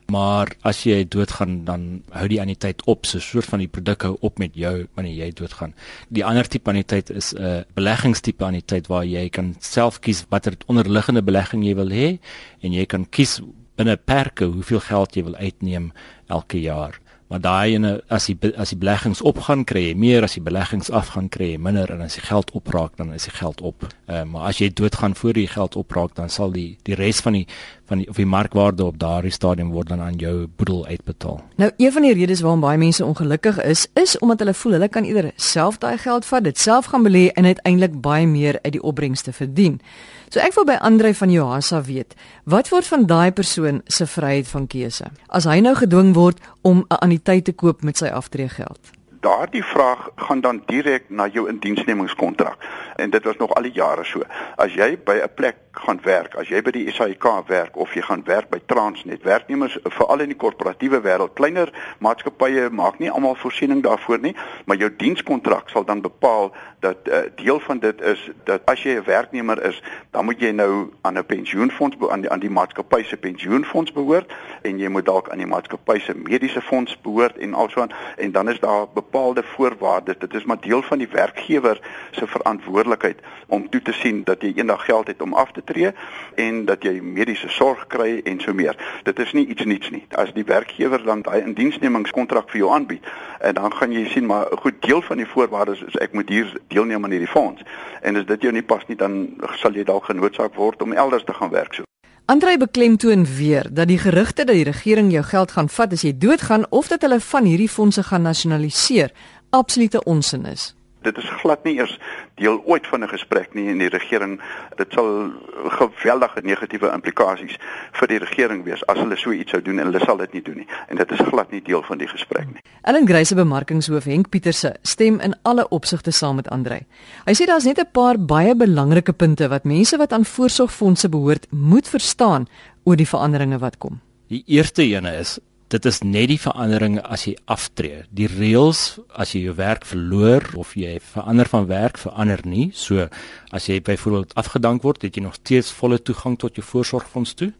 Maar 0.09 0.49
as 0.65 0.87
jy 0.89 1.03
doodgaan 1.05 1.67
dan 1.69 1.83
hou 2.17 2.29
die 2.33 2.41
anniteit 2.41 2.81
op, 2.89 3.05
so 3.07 3.19
'n 3.19 3.21
soort 3.21 3.45
van 3.45 3.59
die 3.59 3.69
produk 3.69 4.03
hou 4.03 4.17
op 4.21 4.39
met 4.39 4.55
jou 4.55 4.87
wanneer 4.95 5.15
jy 5.15 5.33
doodgaan. 5.33 5.75
Die 6.09 6.25
ander 6.25 6.49
tipe 6.49 6.71
anniteit 6.71 7.11
is 7.11 7.35
'n 7.35 7.43
uh, 7.43 7.61
beleggingstipe 7.75 8.45
anniteit 8.45 8.87
waar 8.87 9.05
jy 9.05 9.29
kan 9.29 9.55
self 9.59 10.01
kies 10.01 10.25
watter 10.29 10.57
onderliggende 10.67 11.23
belegging 11.23 11.65
jy 11.65 11.75
wil 11.75 11.91
hê 11.91 12.19
en 12.61 12.73
jy 12.73 12.87
kan 12.87 13.05
kies 13.11 13.41
binne 13.77 13.97
perke 13.97 14.45
hoeveel 14.45 14.81
geld 14.81 15.15
jy 15.15 15.25
wil 15.25 15.37
uitneem 15.37 15.93
elke 16.27 16.61
jaar 16.61 17.01
maar 17.29 17.41
daai 17.45 17.75
ene 17.75 17.91
as 18.09 18.27
die 18.31 18.37
as 18.57 18.73
die 18.73 18.79
beleggings 18.81 19.21
opgaan 19.21 19.65
kry 19.69 19.89
jy 19.91 19.97
meer 20.01 20.25
as 20.25 20.39
die 20.39 20.45
beleggings 20.45 20.89
afgaan 20.91 21.29
kry 21.29 21.51
jy 21.53 21.59
minder 21.61 21.91
en 21.93 22.01
as 22.05 22.17
die 22.17 22.25
geld 22.25 22.53
opraak 22.57 22.97
dan 22.97 23.13
is 23.13 23.29
die 23.29 23.35
geld 23.37 23.61
op. 23.61 23.85
Uh, 24.09 24.23
maar 24.25 24.49
as 24.49 24.61
jy 24.63 24.71
doodgaan 24.73 25.15
voor 25.15 25.37
die 25.37 25.49
geld 25.49 25.77
opraak 25.77 26.15
dan 26.17 26.33
sal 26.33 26.53
die 26.55 26.79
die 26.89 26.97
res 26.97 27.21
van 27.25 27.37
die 27.37 27.45
van 27.89 28.03
die 28.03 28.09
of 28.09 28.17
die 28.17 28.29
markwaarde 28.29 28.85
op 28.85 28.99
daardie 29.01 29.33
stadium 29.33 29.73
word 29.77 29.93
dan 29.93 30.01
aan 30.01 30.17
jou 30.21 30.47
boedel 30.57 30.87
uitbetaal. 30.87 31.41
Nou 31.57 31.71
een 31.77 31.93
van 31.93 32.09
die 32.09 32.15
redes 32.15 32.41
waarom 32.41 32.65
baie 32.65 32.79
mense 32.81 33.05
ongelukkig 33.05 33.61
is 33.65 33.87
is 33.95 34.19
omdat 34.19 34.45
hulle 34.45 34.55
voel 34.55 34.79
hulle 34.79 34.89
kan 34.89 35.05
eerder 35.05 35.33
self 35.37 35.79
daai 35.79 35.99
geld 35.99 36.25
vat, 36.25 36.45
dit 36.45 36.59
self 36.59 36.93
gaan 36.93 37.05
belê 37.05 37.29
en 37.33 37.45
uiteindelik 37.45 38.01
baie 38.01 38.27
meer 38.27 38.59
uit 38.63 38.73
die 38.73 38.83
opbrengste 38.83 39.33
verdien. 39.33 39.81
So 40.29 40.41
ek 40.45 40.53
wil 40.59 40.67
by 40.69 40.77
Andre 40.85 41.15
van 41.17 41.31
Johasa 41.33 41.81
weet, 41.87 42.13
wat 42.45 42.69
word 42.69 42.85
van 42.91 43.07
daai 43.09 43.33
persoon 43.33 43.81
se 43.89 44.05
vryheid 44.07 44.49
van 44.51 44.67
keuse 44.69 45.09
as 45.33 45.49
hy 45.49 45.61
nou 45.65 45.75
gedwing 45.79 46.13
word 46.17 46.41
om 46.63 46.85
'n 46.85 47.01
anniteit 47.01 47.45
te 47.45 47.53
koop 47.53 47.83
met 47.83 47.97
sy 47.97 48.13
aftreegeld? 48.13 48.98
Daardie 49.21 49.65
vraag 49.65 50.09
gaan 50.17 50.41
dan 50.41 50.63
direk 50.67 51.05
na 51.09 51.27
jou 51.27 51.49
indiensnemingskontrak 51.49 52.57
en 52.97 53.11
dit 53.11 53.25
was 53.25 53.37
nog 53.37 53.55
al 53.55 53.63
die 53.63 53.73
jare 53.73 54.05
so. 54.05 54.23
As 54.57 54.75
jy 54.75 54.99
by 55.05 55.21
'n 55.23 55.35
plek 55.35 55.57
gaan 55.73 56.01
werk, 56.03 56.35
as 56.35 56.49
jy 56.49 56.63
by 56.63 56.71
die 56.71 56.91
SAIK 56.93 57.25
werk 57.47 57.77
of 57.77 57.95
jy 57.95 58.03
gaan 58.03 58.23
werk 58.25 58.49
by 58.51 58.59
Transnet, 58.67 59.23
werknemers 59.23 59.79
veral 59.83 60.21
in 60.21 60.29
die 60.29 60.37
korporatiewe 60.37 61.01
wêreld, 61.01 61.35
kleiner 61.39 61.71
maatskappye 61.99 62.71
maak 62.71 62.99
nie 62.99 63.11
almal 63.11 63.35
voorsiening 63.35 63.83
daarvoor 63.83 64.19
nie, 64.19 64.35
maar 64.67 64.77
jou 64.77 64.91
dienskontrak 64.97 65.69
sal 65.69 65.85
dan 65.85 66.01
bepaal 66.01 66.53
dat 66.81 66.97
'n 67.05 67.11
uh, 67.11 67.19
eh, 67.19 67.31
deel 67.35 67.61
van 67.61 67.79
dit 67.79 68.01
is 68.01 68.31
dat 68.45 68.61
as 68.65 68.83
jy 68.83 68.99
'n 68.99 69.05
werknemer 69.05 69.63
is, 69.63 69.83
dan 70.11 70.25
moet 70.25 70.41
jy 70.41 70.51
nou 70.51 70.91
aan 71.03 71.19
'n 71.19 71.27
pensioenfonds 71.27 71.97
aan 72.09 72.21
die, 72.21 72.31
aan 72.31 72.41
die 72.41 72.51
maatskappy 72.51 73.03
se 73.03 73.17
pensioenfonds 73.17 73.93
behoort 73.93 74.33
en 74.63 74.79
jy 74.79 74.89
moet 74.89 75.05
dalk 75.05 75.29
aan 75.31 75.39
die 75.39 75.47
maatskappy 75.47 75.99
se 75.99 76.15
mediese 76.15 76.61
fonds 76.61 77.01
behoort 77.01 77.39
en 77.39 77.55
alsoan 77.55 77.91
en 78.17 78.33
dan 78.33 78.49
is 78.49 78.61
daar 78.61 78.87
bepaalde 79.09 79.43
voorwaardes. 79.43 80.19
Dit 80.19 80.35
is 80.35 80.45
maar 80.45 80.61
deel 80.61 80.83
van 80.83 80.99
die 80.99 81.09
werkgewer 81.09 81.81
se 82.11 82.27
verantwoordelikheid 82.27 83.21
om 83.47 83.69
toe 83.69 83.83
te 83.83 83.93
sien 83.93 84.25
dat 84.25 84.43
jy 84.43 84.53
eendag 84.57 84.85
geld 84.85 85.07
het 85.07 85.23
om 85.23 85.35
af 85.35 85.53
te 85.53 85.65
tree 85.65 85.93
en 86.35 86.65
dat 86.65 86.83
jy 86.83 87.01
mediese 87.01 87.49
sorg 87.49 87.87
kry 87.87 88.21
en 88.25 88.41
so 88.41 88.53
meer. 88.53 88.77
Dit 89.03 89.19
is 89.19 89.33
nie 89.33 89.47
iets 89.47 89.65
niets 89.65 89.91
nie. 89.91 90.05
As 90.11 90.33
die 90.37 90.45
werkgewer 90.45 91.03
dan 91.05 91.23
daai 91.23 91.41
indiensnemingskontrak 91.41 92.51
vir 92.53 92.65
jou 92.65 92.73
aanbied, 92.75 93.07
en 93.41 93.55
dan 93.55 93.73
gaan 93.73 93.93
jy 93.93 94.05
sien 94.13 94.27
maar 94.27 94.47
'n 94.53 94.63
goed 94.65 94.83
deel 94.83 95.03
van 95.03 95.17
die 95.17 95.27
voorwaardes 95.27 95.83
is 95.83 95.97
ek 95.97 96.13
moet 96.13 96.29
hier 96.29 96.53
deelneem 96.69 97.05
aan 97.05 97.11
hierdie 97.11 97.35
fonds. 97.37 97.63
En 98.03 98.17
as 98.17 98.27
dit 98.27 98.43
jou 98.43 98.53
nie 98.53 98.63
pas 98.63 98.87
nie, 98.87 98.97
dan 98.97 99.35
sal 99.55 99.73
jy 99.73 99.85
dalk 99.85 100.05
genoodsaak 100.05 100.55
word 100.55 100.83
om 100.83 100.93
elders 100.93 101.25
te 101.25 101.35
gaan 101.35 101.51
werk 101.51 101.75
so. 101.75 101.88
Andrei 102.29 102.59
beklemtoon 102.59 103.25
weer 103.25 103.67
dat 103.73 103.89
die 103.89 103.99
gerugte 103.99 104.45
dat 104.45 104.55
die 104.55 104.65
regering 104.65 105.13
jou 105.13 105.25
geld 105.25 105.53
gaan 105.57 105.69
vat 105.73 105.93
as 105.97 106.03
jy 106.05 106.13
doodgaan 106.13 106.67
of 106.69 106.91
dat 106.93 107.01
hulle 107.01 107.21
van 107.25 107.49
hierdie 107.49 107.71
fondse 107.73 108.03
gaan 108.05 108.23
nasionaliseer, 108.29 109.15
absolute 109.51 110.03
onsin 110.05 110.45
is 110.45 110.75
dit 111.03 111.19
is 111.19 111.29
glad 111.41 111.65
nie 111.65 111.77
eers 111.79 111.99
deel 112.41 112.61
ooit 112.65 112.87
van 112.87 113.03
'n 113.03 113.09
gesprek 113.09 113.55
nie 113.55 113.69
in 113.69 113.79
die 113.79 113.89
regering. 113.89 114.41
Dit 114.77 114.93
sal 114.93 115.33
geweldige 115.69 116.41
negatiewe 116.43 116.93
implikasies 116.93 117.57
vir 117.93 118.09
die 118.09 118.19
regering 118.19 118.65
wees 118.65 118.87
as 118.87 118.99
hulle 118.99 119.17
so 119.17 119.33
iets 119.33 119.51
sou 119.51 119.63
doen 119.63 119.79
en 119.79 119.87
hulle 119.87 120.05
sal 120.05 120.17
dit 120.17 120.33
nie 120.33 120.43
doen 120.43 120.57
nie. 120.57 120.69
En 120.89 120.97
dit 120.97 121.11
is 121.11 121.19
glad 121.19 121.51
nie 121.51 121.63
deel 121.63 121.83
van 121.83 121.99
die 121.99 122.09
gesprek 122.09 122.47
nie. 122.47 122.63
Ellen 122.83 123.07
Greyse 123.07 123.35
bemarkingshoof 123.35 124.05
Henk 124.05 124.29
Pieterse 124.29 124.77
stem 124.83 125.21
in 125.21 125.35
alle 125.43 125.69
opsigte 125.69 126.11
saam 126.11 126.37
met 126.37 126.49
Andrei. 126.49 126.87
Hy 127.25 127.35
sê 127.35 127.47
daar's 127.47 127.65
net 127.65 127.79
'n 127.79 127.91
paar 127.93 128.19
baie 128.19 128.55
belangrike 128.55 129.13
punte 129.13 129.49
wat 129.49 129.65
mense 129.65 129.97
wat 129.97 130.13
aan 130.13 130.25
voorsorgfondse 130.25 131.09
behoort 131.09 131.47
moet 131.51 131.89
verstaan 131.89 132.49
oor 132.85 132.97
die 132.97 133.09
veranderinge 133.09 133.59
wat 133.59 133.79
kom. 133.79 134.01
Die 134.29 134.43
eerste 134.47 134.83
ene 134.83 135.17
is 135.17 135.39
dit 135.73 135.87
is 135.89 136.01
net 136.01 136.31
die 136.31 136.39
verandering 136.41 136.97
as 137.05 137.27
jy 137.29 137.35
aftree. 137.51 138.05
Die 138.15 138.29
reëls 138.31 138.99
as 139.21 139.35
jy 139.35 139.41
jou 139.49 139.55
werk 139.59 139.85
verloor 139.89 140.43
of 140.61 140.75
jy 140.79 140.95
verander 141.13 141.49
van 141.51 141.67
werk 141.69 141.97
verander 142.01 142.41
nie. 142.49 142.71
So 142.73 143.09
as 143.55 143.69
jy 143.69 143.81
byvoorbeeld 143.85 144.35
afgedank 144.41 144.83
word, 144.87 145.03
het 145.05 145.17
jy 145.17 145.23
nog 145.27 145.37
steeds 145.41 145.75
volle 145.77 145.99
toegang 146.01 146.39
tot 146.41 146.57
jou 146.57 146.65
voorsorgfonds 146.65 147.35
toe. 147.37 147.53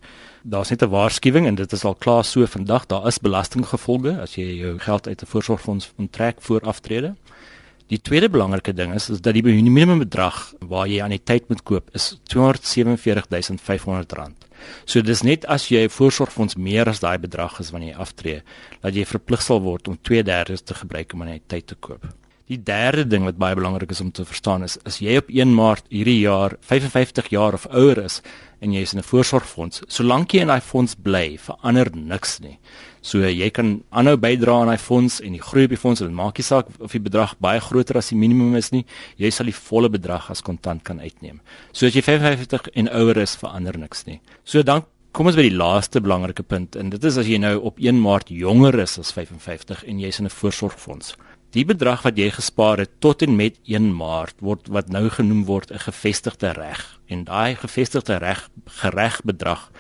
Daar's 0.43 0.71
net 0.71 0.83
'n 0.83 0.89
waarskuwing 0.89 1.47
en 1.47 1.55
dit 1.55 1.73
is 1.73 1.85
al 1.85 1.95
klaar 1.95 2.25
so 2.25 2.47
vandag, 2.47 2.87
daar 2.87 3.07
is 3.07 3.19
belastinggevolge 3.19 4.21
as 4.21 4.35
jy 4.37 4.45
jou 4.65 4.79
geld 4.79 5.07
uit 5.07 5.23
'n 5.23 5.27
voorsorgfonds 5.27 5.93
onttrek 5.99 6.37
voor 6.41 6.61
aftrede. 6.61 7.15
Die 7.89 8.01
tweede 8.01 8.29
belangrike 8.29 8.75
ding 8.75 8.95
is 8.95 9.11
is 9.11 9.21
dat 9.21 9.35
die 9.35 9.43
minimumbedrag 9.43 10.55
waar 10.61 10.89
jy 10.89 11.03
aan 11.03 11.11
die 11.11 11.25
tyd 11.25 11.49
moet 11.49 11.63
koop 11.63 11.91
is 11.93 12.19
R247500. 12.35 14.48
So 14.85 15.03
dis 15.03 15.23
net 15.23 15.45
as 15.47 15.69
jy 15.69 15.85
'n 15.85 15.89
voorsorgfonds 15.89 16.57
meer 16.57 16.89
as 16.89 17.01
daai 17.01 17.19
bedrag 17.19 17.61
is 17.61 17.71
wanneer 17.71 17.95
jy 17.95 18.01
aftree, 18.01 18.43
dat 18.83 18.95
jy 18.95 19.05
verplig 19.05 19.43
sal 19.43 19.61
word 19.61 19.89
om 19.89 19.99
2/3 20.03 20.65
te 20.65 20.75
gebruik 20.75 21.13
om 21.15 21.23
aan 21.23 21.29
die 21.29 21.43
tyd 21.47 21.67
te 21.67 21.75
koop. 21.75 22.07
Die 22.49 22.63
derde 22.63 23.05
ding 23.05 23.25
wat 23.25 23.37
baie 23.37 23.55
belangrik 23.55 23.91
is 23.91 24.01
om 24.01 24.11
te 24.11 24.25
verstaan 24.25 24.63
is 24.65 24.79
as 24.89 24.99
jy 24.99 25.19
op 25.21 25.29
1 25.29 25.51
Maart 25.55 25.85
hierdie 25.93 26.21
jaar 26.21 26.57
55 26.61 27.29
jaar 27.29 27.53
of 27.53 27.67
ouer 27.67 27.99
is 28.05 28.23
en 28.65 28.73
jy 28.73 28.81
is 28.81 28.95
in 28.95 29.01
'n 29.01 29.03
voorsorgfonds, 29.11 29.83
solank 29.87 30.33
jy 30.33 30.41
in 30.41 30.49
daai 30.49 30.61
fonds 30.61 30.95
bly, 30.95 31.37
verander 31.37 31.91
niks 31.95 32.39
nie. 32.41 32.59
So 33.03 33.23
jy 33.23 33.51
kan 33.51 33.83
aanhou 33.91 34.17
bydra 34.17 34.61
aan 34.61 34.73
daai 34.73 34.79
fonds 34.79 35.21
en 35.21 35.33
die 35.33 35.43
groei 35.43 35.65
op 35.65 35.71
die 35.71 35.81
fonds, 35.81 36.01
dit 36.01 36.11
maak 36.11 36.39
nie 36.39 36.45
saak 36.45 36.67
of 36.79 36.93
die 36.93 37.03
bedrag 37.03 37.37
baie 37.39 37.61
groter 37.61 37.97
as 37.97 38.11
die 38.11 38.19
minimum 38.19 38.57
is 38.57 38.73
nie, 38.73 38.85
jy 39.17 39.31
sal 39.31 39.47
die 39.47 39.57
volle 39.57 39.89
bedrag 39.89 40.31
as 40.31 40.43
kontant 40.43 40.85
kan 40.85 41.01
uitneem. 41.01 41.41
So 41.73 41.87
as 41.87 41.95
jy 41.95 42.03
55 42.03 42.69
en 42.75 42.89
ouer 42.89 43.19
is, 43.19 43.37
verander 43.37 43.79
niks 43.79 44.07
nie. 44.07 44.21
So 44.45 44.63
dan 44.63 44.87
Kom 45.17 45.27
ons 45.27 45.39
by 45.39 45.47
die 45.49 45.57
laaste 45.57 46.03
belangrike 46.05 46.45
punt 46.45 46.77
en 46.77 46.91
dit 46.93 47.05
is 47.09 47.17
as 47.19 47.27
jy 47.27 47.39
nou 47.41 47.55
op 47.71 47.81
1 47.81 47.97
Maart 47.99 48.29
jonger 48.29 48.77
is 48.83 48.99
as 49.01 49.09
55 49.17 49.81
en 49.89 49.99
jy's 49.99 50.21
in 50.21 50.27
'n 50.29 50.31
voorsorgfonds. 50.31 51.17
Die 51.57 51.65
bedrag 51.65 52.03
wat 52.05 52.19
jy 52.21 52.29
gespaar 52.31 52.79
het 52.79 53.01
tot 53.01 53.23
en 53.23 53.35
met 53.37 53.57
1 53.65 53.89
Maart 53.97 54.37
word 54.45 54.69
wat 54.69 54.91
nou 54.93 55.09
genoem 55.09 55.47
word 55.47 55.73
'n 55.73 55.79
gevestigde 55.79 56.53
reg 56.53 57.01
en 57.09 57.25
daai 57.25 57.57
gevestigde 57.57 58.19
reg 58.19 58.51
gereg 58.67 59.23
bedrag 59.25 59.71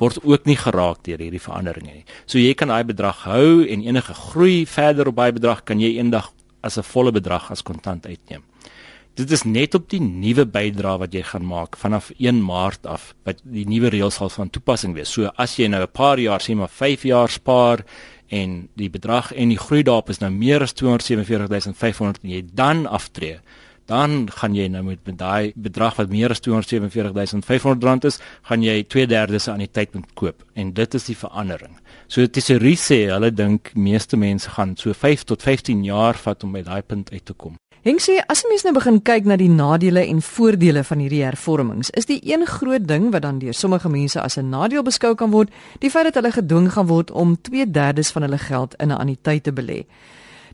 word 0.00 0.20
ook 0.24 0.46
nie 0.48 0.56
geraak 0.56 1.02
deur 1.06 1.18
hierdie 1.18 1.42
veranderinge 1.42 1.92
nie. 1.92 2.04
So 2.26 2.38
jy 2.38 2.54
kan 2.54 2.72
daai 2.72 2.84
bedrag 2.88 3.24
hou 3.28 3.64
en 3.66 3.84
enige 3.84 4.14
groei 4.14 4.66
verder 4.66 5.08
op 5.08 5.16
daai 5.16 5.32
bedrag 5.36 5.64
kan 5.64 5.80
jy 5.80 5.96
eendag 5.98 6.32
as 6.62 6.78
'n 6.78 6.82
volle 6.82 7.12
bedrag 7.12 7.50
as 7.50 7.62
kontant 7.62 8.06
uitneem. 8.06 8.42
Dit 9.14 9.30
is 9.30 9.42
net 9.44 9.74
op 9.74 9.88
die 9.90 10.00
nuwe 10.00 10.46
bydrae 10.46 10.98
wat 10.98 11.12
jy 11.12 11.22
gaan 11.22 11.44
maak 11.44 11.76
vanaf 11.76 12.10
1 12.18 12.42
Maart 12.42 12.86
af 12.86 13.14
wat 13.24 13.42
die 13.42 13.66
nuwe 13.68 13.90
reëls 13.90 14.14
sal 14.14 14.30
van 14.30 14.50
toepassing 14.50 14.94
wees. 14.94 15.10
So 15.12 15.30
as 15.36 15.56
jy 15.58 15.68
nou 15.68 15.82
'n 15.82 15.92
paar 15.92 16.18
jaar, 16.18 16.40
sê 16.40 16.54
maar 16.54 16.68
5 16.68 17.02
jaar 17.02 17.28
spaar 17.28 17.84
en 18.28 18.68
die 18.76 18.88
bedrag 18.88 19.32
en 19.32 19.48
die 19.48 19.58
groei 19.58 19.82
daarop 19.82 20.10
is 20.10 20.20
nou 20.20 20.30
meer 20.30 20.62
as 20.62 20.72
247500 20.72 22.22
en 22.22 22.30
jy 22.30 22.42
dan 22.54 22.86
aftree, 22.86 23.40
dan 23.90 24.28
gaan 24.30 24.54
jy 24.54 24.68
nou 24.70 24.84
met 24.86 25.00
daai 25.18 25.52
bedrag 25.58 25.96
wat 25.98 26.12
meer 26.12 26.30
as 26.30 26.42
247500 26.44 27.84
rand 27.84 28.06
is, 28.06 28.20
gaan 28.46 28.62
jy 28.62 28.84
2/3 28.94 29.40
se 29.42 29.50
anniteit 29.50 29.94
moet 29.94 30.14
koop 30.14 30.44
en 30.54 30.72
dit 30.72 30.94
is 30.94 31.08
die 31.10 31.16
verandering. 31.16 31.74
So 32.06 32.20
dit 32.20 32.36
is 32.36 32.50
'n 32.50 32.58
resê, 32.58 33.10
hulle 33.10 33.30
dink 33.30 33.72
meeste 33.74 34.16
mense 34.16 34.50
gaan 34.50 34.76
so 34.76 34.92
5 34.92 35.24
tot 35.24 35.42
15 35.42 35.84
jaar 35.84 36.14
vat 36.14 36.44
om 36.44 36.52
by 36.52 36.62
daai 36.62 36.82
punt 36.82 37.10
uit 37.12 37.24
te 37.24 37.34
kom. 37.34 37.54
Henk 37.82 38.00
sê 38.00 38.20
as 38.28 38.44
'n 38.44 38.48
mens 38.48 38.62
nou 38.62 38.74
begin 38.74 39.02
kyk 39.02 39.24
na 39.24 39.36
die 39.36 39.48
nadele 39.48 40.06
en 40.06 40.22
voordele 40.22 40.84
van 40.84 40.98
hierdie 40.98 41.24
hervormings, 41.24 41.90
is 41.90 42.06
die 42.06 42.20
een 42.22 42.46
groot 42.46 42.86
ding 42.86 43.10
wat 43.10 43.22
dan 43.22 43.38
deur 43.38 43.54
sommige 43.54 43.88
mense 43.88 44.20
as 44.20 44.36
'n 44.36 44.50
nadeel 44.50 44.82
beskou 44.82 45.14
kan 45.14 45.30
word, 45.30 45.50
die 45.78 45.90
feit 45.90 46.04
dat 46.04 46.14
hulle 46.14 46.32
gedwing 46.32 46.72
gaan 46.72 46.86
word 46.86 47.10
om 47.10 47.36
2/3 47.40 48.12
van 48.12 48.22
hulle 48.22 48.38
geld 48.38 48.74
in 48.74 48.88
'n 48.88 48.98
anniteit 48.98 49.42
te 49.44 49.52
belê. 49.52 49.86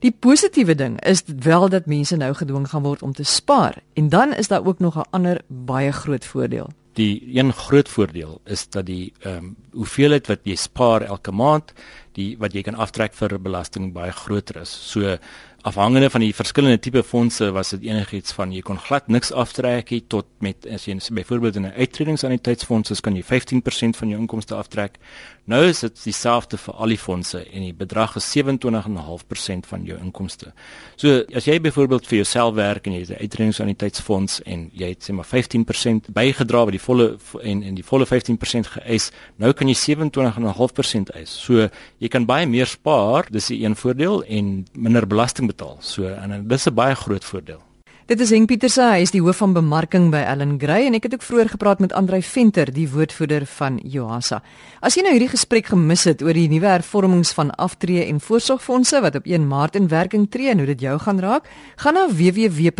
Die 0.04 0.12
positiewe 0.12 0.74
ding 0.74 0.98
is 1.04 1.22
wel 1.26 1.68
dat 1.68 1.86
mense 1.86 2.16
nou 2.16 2.32
gedwing 2.34 2.68
gaan 2.68 2.82
word 2.82 3.02
om 3.02 3.12
te 3.12 3.24
spaar 3.24 3.78
en 3.94 4.08
dan 4.08 4.34
is 4.34 4.48
daar 4.48 4.66
ook 4.66 4.78
nog 4.78 4.96
'n 4.96 5.08
ander 5.10 5.40
baie 5.46 5.92
groot 5.92 6.24
voordeel. 6.24 6.68
Die 6.92 7.38
een 7.38 7.52
groot 7.52 7.88
voordeel 7.88 8.40
is 8.44 8.68
dat 8.68 8.86
die 8.86 9.12
ehm 9.20 9.36
um, 9.36 9.56
hoeveelheid 9.72 10.26
wat 10.26 10.38
jy 10.42 10.54
spaar 10.54 11.02
elke 11.02 11.32
maand, 11.32 11.72
die 12.12 12.36
wat 12.38 12.52
jy 12.52 12.62
kan 12.62 12.74
aftrek 12.74 13.14
vir 13.14 13.40
belasting 13.40 13.92
baie 13.92 14.12
groter 14.12 14.60
is. 14.60 14.90
So 14.90 15.16
afhangende 15.66 16.10
van 16.10 16.22
die 16.22 16.34
verskillende 16.34 16.78
tipe 16.78 17.02
fondse 17.02 17.50
was 17.50 17.72
dit 17.74 17.88
enigiets 17.88 18.34
van 18.36 18.52
jy 18.54 18.60
kon 18.62 18.78
glad 18.78 19.08
niks 19.10 19.32
aftrek 19.34 19.90
nie 19.90 20.04
tot 20.12 20.28
met 20.44 20.66
as 20.70 20.84
jy 20.86 20.94
byvoorbeeld 21.10 21.56
in 21.56 21.66
'n 21.66 21.74
uittredingsannuïteitsfonds 21.74 23.00
kan 23.00 23.16
jy 23.16 23.22
15% 23.22 23.96
van 23.96 24.08
jou 24.08 24.20
inkomste 24.20 24.54
aftrek. 24.54 24.98
Nou 25.44 25.64
is 25.64 25.80
dit 25.80 26.04
dieselfde 26.04 26.56
vir 26.56 26.74
al 26.74 26.88
die 26.88 26.98
fondse 26.98 27.38
en 27.52 27.62
die 27.62 27.74
bedrag 27.74 28.16
is 28.16 28.30
27.5% 28.36 29.66
van 29.66 29.84
jou 29.84 29.98
inkomste. 29.98 30.52
So 30.96 31.24
as 31.34 31.44
jy 31.44 31.60
byvoorbeeld 31.60 32.06
vir 32.06 32.16
jouself 32.16 32.54
werk 32.54 32.86
en 32.86 32.92
jy 32.92 33.00
het 33.00 33.10
'n 33.10 33.22
uittredingsannuïteitsfonds 33.22 34.42
en 34.42 34.70
jy 34.72 34.88
het 34.88 35.02
sê 35.08 35.12
maar 35.12 35.26
15% 35.26 36.08
bygedra 36.12 36.64
by 36.64 36.70
die 36.70 36.80
volle 36.80 37.18
en 37.42 37.62
en 37.62 37.74
die 37.74 37.84
volle 37.84 38.06
15% 38.06 38.66
geëis, 38.66 39.10
nou 39.36 39.52
kan 39.52 39.68
jy 39.68 39.74
27.5% 39.74 41.10
eis. 41.14 41.30
So 41.30 41.68
jy 41.98 42.08
kan 42.08 42.24
baie 42.24 42.46
meer 42.46 42.66
spaar, 42.66 43.26
dis 43.30 43.50
'n 43.50 43.64
een 43.64 43.76
voordeel 43.76 44.24
en 44.24 44.66
minder 44.72 45.06
belasting 45.06 45.46
betaal. 45.56 45.78
So 45.80 46.04
en 46.04 46.48
dis 46.48 46.66
'n 46.66 46.74
baie 46.74 46.94
groot 46.94 47.24
voordeel. 47.24 47.62
Dit 48.06 48.20
is 48.20 48.30
Henk 48.30 48.46
Pieterse, 48.46 48.78
hy 48.78 49.00
is 49.02 49.10
die 49.10 49.18
hoof 49.18 49.40
van 49.42 49.50
bemarking 49.52 50.10
by 50.12 50.20
Allen 50.30 50.60
Gray 50.62 50.86
en 50.86 50.94
ek 50.94 51.02
het 51.08 51.14
ook 51.16 51.22
vroeër 51.26 51.48
gepraat 51.48 51.80
met 51.82 51.92
Andrei 51.92 52.22
Venter, 52.22 52.70
die 52.70 52.86
woordvoerder 52.86 53.42
van 53.46 53.80
Joasa. 53.82 54.42
As 54.80 54.94
jy 54.94 55.02
nou 55.02 55.10
hierdie 55.10 55.32
gesprek 55.32 55.66
gemis 55.66 56.04
het 56.06 56.22
oor 56.22 56.32
die 56.32 56.48
nuwe 56.48 56.66
hervormings 56.66 57.34
van 57.34 57.50
aftree 57.58 58.06
en 58.06 58.20
voorsorgfondse 58.22 59.00
wat 59.02 59.14
op 59.18 59.26
1 59.26 59.48
Maart 59.48 59.74
in 59.74 59.88
werking 59.88 60.30
tree 60.30 60.50
en 60.52 60.58
hoe 60.58 60.66
dit 60.66 60.80
jou 60.80 60.98
gaan 60.98 61.18
raak, 61.18 61.50
gaan 61.82 61.94
na 61.98 62.06
www.rsg.co.za 62.06 62.76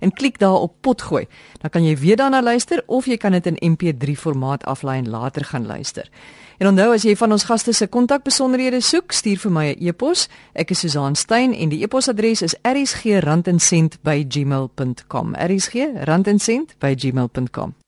en 0.00 0.12
klik 0.12 0.38
daar 0.38 0.62
op 0.62 0.72
potgooi. 0.80 1.26
Dan 1.58 1.70
kan 1.70 1.82
jy 1.84 1.96
weer 1.98 2.16
daarna 2.16 2.38
luister 2.42 2.82
of 2.86 3.06
jy 3.10 3.16
kan 3.16 3.32
dit 3.34 3.46
in 3.50 3.58
MP3 3.74 4.14
formaat 4.14 4.62
aflaai 4.62 4.98
en 4.98 5.10
later 5.10 5.44
gaan 5.44 5.66
luister. 5.66 6.06
En 6.58 6.66
onthou 6.66 6.92
as 6.92 7.02
jy 7.02 7.16
van 7.16 7.32
ons 7.32 7.44
gaste 7.44 7.72
se 7.72 7.86
kontakbesonderhede 7.86 8.80
soek, 8.80 9.12
stuur 9.12 9.38
vir 9.38 9.52
my 9.52 9.66
'n 9.66 9.76
e 9.78 9.88
e-pos. 9.88 10.28
Ek 10.54 10.70
is 10.70 10.78
Susan 10.78 11.14
Stein 11.14 11.54
en 11.54 11.68
die 11.68 11.82
e-posadres 11.82 12.42
is 12.42 12.56
rsg@randencent@gmail.com. 12.62 15.34
rsg@randencent@gmail.com. 15.34 17.81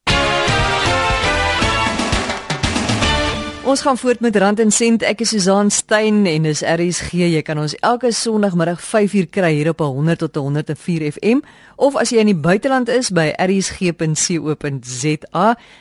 Ons 3.75 3.83
gaan 3.83 3.99
voort 3.99 4.21
met 4.21 4.37
Rand 4.37 4.61
en 4.61 4.71
Sent. 4.71 5.03
Ek 5.03 5.21
is 5.25 5.33
Susan 5.35 5.71
Stein 5.71 6.27
en 6.31 6.43
dis 6.47 6.61
RSG. 6.63 7.11
Jy 7.27 7.43
kan 7.43 7.59
ons 7.59 7.75
elke 7.83 8.13
Sondagmiddag 8.15 8.79
5uur 8.79 9.27
kry 9.35 9.51
hier 9.57 9.73
op 9.73 9.81
100 9.83 10.19
tot 10.23 10.37
104 10.39 11.03
FM 11.17 11.41
of 11.75 11.99
as 11.99 12.15
jy 12.15 12.23
in 12.23 12.31
die 12.31 12.39
buiteland 12.39 12.87
is 12.93 13.11
by 13.11 13.33
rsg.co.za. 13.35 13.99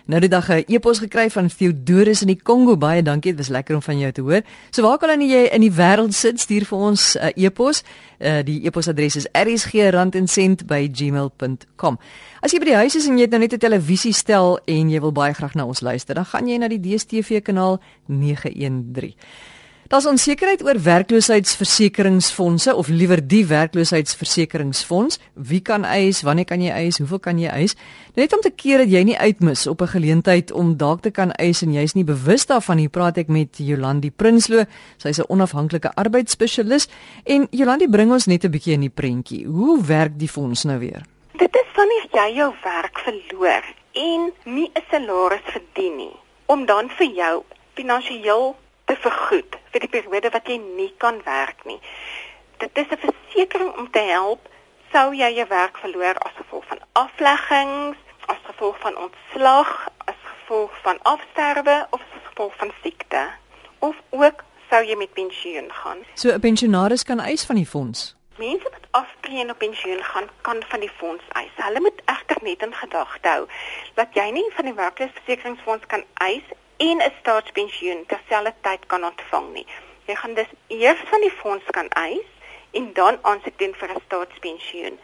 Nou 0.10 0.20
die 0.26 0.30
dag 0.30 0.50
'n 0.50 0.66
e-pos 0.68 1.00
gekry 1.06 1.30
van 1.30 1.50
Theodorus 1.54 2.22
in 2.22 2.28
die 2.34 2.42
Kongo. 2.42 2.78
Baie 2.78 3.04
dankie. 3.04 3.32
Dit 3.32 3.40
was 3.46 3.54
lekker 3.54 3.76
om 3.76 3.82
van 3.82 4.00
jou 4.00 4.12
te 4.12 4.22
hoor. 4.22 4.42
So 4.72 4.82
waar 4.82 4.98
kan 4.98 5.22
jy 5.22 5.50
in 5.54 5.62
die 5.62 5.72
wêreld 5.72 6.14
sit? 6.14 6.40
Stuur 6.40 6.66
vir 6.66 6.78
ons 6.78 7.16
'n 7.16 7.20
uh, 7.26 7.32
e-pos. 7.36 7.84
Uh, 8.20 8.44
die 8.44 8.66
e-posadres 8.66 9.16
is 9.16 9.28
rsg.randencent@gmail.com. 9.32 12.00
As 12.42 12.52
jy 12.52 12.60
by 12.60 12.66
die 12.66 12.76
huis 12.76 12.96
is 12.96 13.08
en 13.08 13.18
jy 13.18 13.22
het 13.22 13.32
nou 13.32 13.40
net 13.40 13.54
'n 13.54 13.58
televisie 13.58 14.14
stel 14.14 14.60
en 14.66 14.90
jy 14.90 15.00
wil 15.00 15.12
baie 15.12 15.34
graag 15.34 15.54
na 15.54 15.66
ons 15.66 15.82
luister, 15.82 16.16
dan 16.16 16.26
gaan 16.26 16.48
jy 16.48 16.58
na 16.58 16.68
die 16.68 16.80
DStv 16.80 17.42
kanaal 17.42 17.80
913. 18.06 19.16
Daar's 19.94 20.06
onsekerheid 20.10 20.64
oor 20.64 20.80
werkloosheidsversekeringsfondse 20.82 22.76
of 22.76 22.88
liewer 22.88 23.28
die 23.28 23.46
werkloosheidsversekeringsfonds. 23.46 25.20
Wie 25.34 25.60
kan 25.62 25.84
eis? 25.86 26.22
Wanneer 26.26 26.46
kan 26.50 26.62
jy 26.62 26.72
eis? 26.72 26.98
Hoeveel 26.98 27.20
kan 27.20 27.38
jy 27.38 27.52
eis? 27.52 27.76
Net 28.18 28.34
om 28.34 28.42
te 28.42 28.50
keer 28.50 28.82
dat 28.82 28.90
jy 28.90 29.04
nie 29.06 29.18
uitmis 29.18 29.68
op 29.68 29.82
'n 29.82 29.94
geleentheid 29.94 30.52
om 30.52 30.78
dalk 30.78 31.02
te 31.02 31.12
kan 31.12 31.32
eis 31.32 31.62
en 31.62 31.74
jy's 31.74 31.94
nie 31.94 32.04
bewus 32.04 32.46
daarvan 32.46 32.78
nie, 32.78 32.90
praat 32.90 33.18
ek 33.18 33.28
met 33.28 33.58
Jolandi 33.58 34.12
Prinsloo. 34.12 34.66
Sy's 34.98 35.20
'n 35.20 35.26
onafhanklike 35.28 35.92
arbeidsspesialis 35.96 36.88
en 37.24 37.48
Jolandi 37.52 37.88
bring 37.88 38.12
ons 38.12 38.26
net 38.26 38.44
'n 38.46 38.52
bietjie 38.52 38.74
in 38.74 38.82
die 38.82 38.90
prentjie. 38.90 39.46
Hoe 39.46 39.84
werk 39.86 40.18
die 40.18 40.30
fonds 40.30 40.64
nou 40.64 40.80
weer? 40.80 41.04
Dit 41.38 41.56
is 41.56 41.76
wanneer 41.76 42.08
jy 42.12 42.36
jou 42.36 42.54
werk 42.64 43.00
verloor 43.00 43.64
en 43.94 44.32
nie 44.46 44.72
'n 44.74 44.84
salaris 44.90 45.46
verdien 45.46 45.98
nie, 45.98 46.16
om 46.46 46.66
dan 46.66 46.90
vir 46.90 47.08
jou 47.16 47.44
finansiëel 47.74 48.56
te 48.86 48.96
vergoed 48.96 49.58
vir 49.72 49.86
die 49.86 49.90
periode 49.90 50.30
wat 50.30 50.48
jy 50.48 50.58
nie 50.58 50.94
kan 50.98 51.22
werk 51.26 51.66
nie. 51.66 51.80
Dit 52.58 52.78
is 52.78 52.90
'n 52.90 53.04
versekering 53.06 53.78
om 53.78 53.92
te 53.92 54.00
help 54.00 54.50
sou 54.92 55.14
jy 55.14 55.30
jou 55.34 55.48
werk 55.48 55.78
verloor 55.78 56.18
as 56.18 56.36
gevolg 56.38 56.66
van 56.66 56.80
afleggings, 56.92 57.98
as 58.26 58.38
gevolg 58.44 58.80
van 58.80 58.98
ontslag, 58.98 59.90
as 60.06 60.20
gevolg 60.24 60.72
van 60.82 61.00
afsterwe 61.02 61.88
of 61.90 62.02
as 62.02 62.28
gevolg 62.30 62.54
van 62.56 62.72
siekte 62.82 63.24
of 63.80 63.96
ook 64.10 64.44
sou 64.70 64.84
jy 64.86 64.96
met 64.96 65.14
pensioen 65.14 65.72
gaan. 65.72 65.98
So 66.14 66.30
'n 66.30 66.40
pensionaris 66.40 67.04
kan 67.04 67.20
eis 67.20 67.46
van 67.46 67.56
die 67.56 67.66
fonds. 67.66 68.16
Mense 68.38 68.70
wat 68.72 68.88
aftree 68.92 69.40
en 69.40 69.50
op 69.50 69.58
pensioen 69.58 70.04
gaan, 70.04 70.30
kan 70.42 70.64
van 70.68 70.80
die 70.80 70.90
fonds 70.98 71.24
eis. 71.30 71.52
Hulle 71.56 71.80
moet 71.80 72.02
egter 72.06 72.38
net 72.42 72.62
in 72.62 72.74
gedagte 72.74 73.30
hou 73.30 73.48
dat 73.94 74.08
jy 74.14 74.30
nie 74.30 74.52
van 74.56 74.66
die 74.66 74.74
werkloosheidsversekeringsfonds 74.74 75.86
kan 75.86 76.04
eis 76.14 76.44
en 76.78 76.98
'n 76.98 77.14
staatspensioen 77.20 78.06
terselfdertyd 78.06 78.86
kan 78.86 79.04
ontvang 79.04 79.54
nie. 79.54 79.68
Jy 80.06 80.16
gaan 80.16 80.34
dus 80.34 80.52
eers 80.68 81.00
van 81.10 81.22
die 81.22 81.32
fonds 81.32 81.66
kan 81.66 81.90
eis 81.90 82.30
en 82.72 82.94
dan 82.94 83.18
aansoek 83.22 83.58
doen 83.58 83.76
vir 83.76 83.90
'n 83.90 84.02
staatspensioen. 84.06 85.00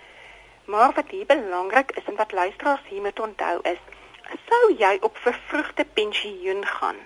Maar 0.66 0.92
wat 0.94 1.10
hier 1.10 1.26
belangrik 1.26 1.92
is 1.92 2.04
en 2.06 2.16
wat 2.16 2.32
luisteraars 2.32 2.88
hier 2.90 3.02
moet 3.02 3.20
onthou 3.20 3.60
is, 3.62 3.82
sou 4.50 4.74
jy 4.78 4.98
op 5.02 5.18
vervroegde 5.18 5.86
pensioen 5.86 6.66
gaan, 6.66 6.98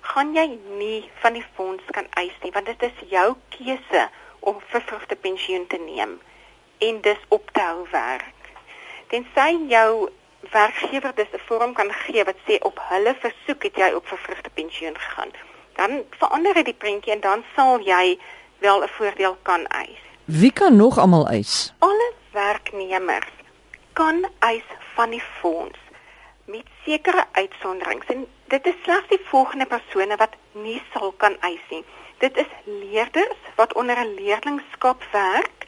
gaan 0.00 0.34
jy 0.34 0.58
nie 0.78 1.10
van 1.22 1.32
die 1.32 1.46
fonds 1.54 1.84
kan 1.90 2.06
eis 2.10 2.36
nie 2.42 2.52
want 2.52 2.66
dit 2.66 2.82
is 2.82 3.08
jou 3.10 3.34
keuse 3.48 4.08
om 4.40 4.60
vervroegde 4.66 5.16
pensioen 5.16 5.66
te 5.66 5.78
neem 5.78 6.20
en 6.78 7.00
dus 7.00 7.22
op 7.28 7.50
te 7.50 7.60
hou 7.60 7.86
werk. 7.90 8.50
Tensy 9.06 9.56
jou 9.68 10.10
werkgewer 10.50 11.14
dus 11.14 11.32
'n 11.32 11.40
vorm 11.46 11.72
kan 11.72 11.92
gee 11.92 12.24
wat 12.24 12.38
sê 12.46 12.58
op 12.58 12.80
hulle 12.88 13.16
versoek 13.20 13.62
het 13.62 13.76
jy 13.76 13.90
op 13.92 14.06
vervroegde 14.06 14.50
pensioen 14.54 14.98
gegaan, 14.98 15.30
dan 15.74 16.04
verander 16.10 16.54
dit 16.54 16.64
die 16.64 16.74
prentjie 16.74 17.12
en 17.12 17.20
dan 17.20 17.44
sal 17.54 17.80
jy 17.80 18.18
wel 18.58 18.82
'n 18.82 18.88
voordeel 18.88 19.36
kan 19.42 19.66
eis. 19.66 20.00
Wie 20.24 20.52
kan 20.52 20.76
nog 20.76 20.98
almal 20.98 21.28
eis? 21.28 21.72
Alle 21.78 22.12
werknemers 22.32 23.32
kan 23.92 24.26
eis 24.38 24.68
van 24.94 25.10
die 25.10 25.22
fonds 25.40 25.78
met 26.44 26.66
sekere 26.84 27.24
uitsonderings 27.32 28.06
en 28.06 28.26
dit 28.44 28.66
is 28.66 28.74
slegs 28.82 29.08
die 29.08 29.20
volgende 29.24 29.66
persone 29.66 30.16
wat 30.16 30.34
nie 30.52 30.82
sal 30.92 31.12
kan 31.16 31.36
eis 31.40 31.62
nie. 31.70 31.84
Dit 32.18 32.36
is 32.36 32.50
leerders 32.64 33.40
wat 33.56 33.74
onder 33.74 33.96
'n 33.98 34.14
leerlingskap 34.14 35.02
werk, 35.12 35.66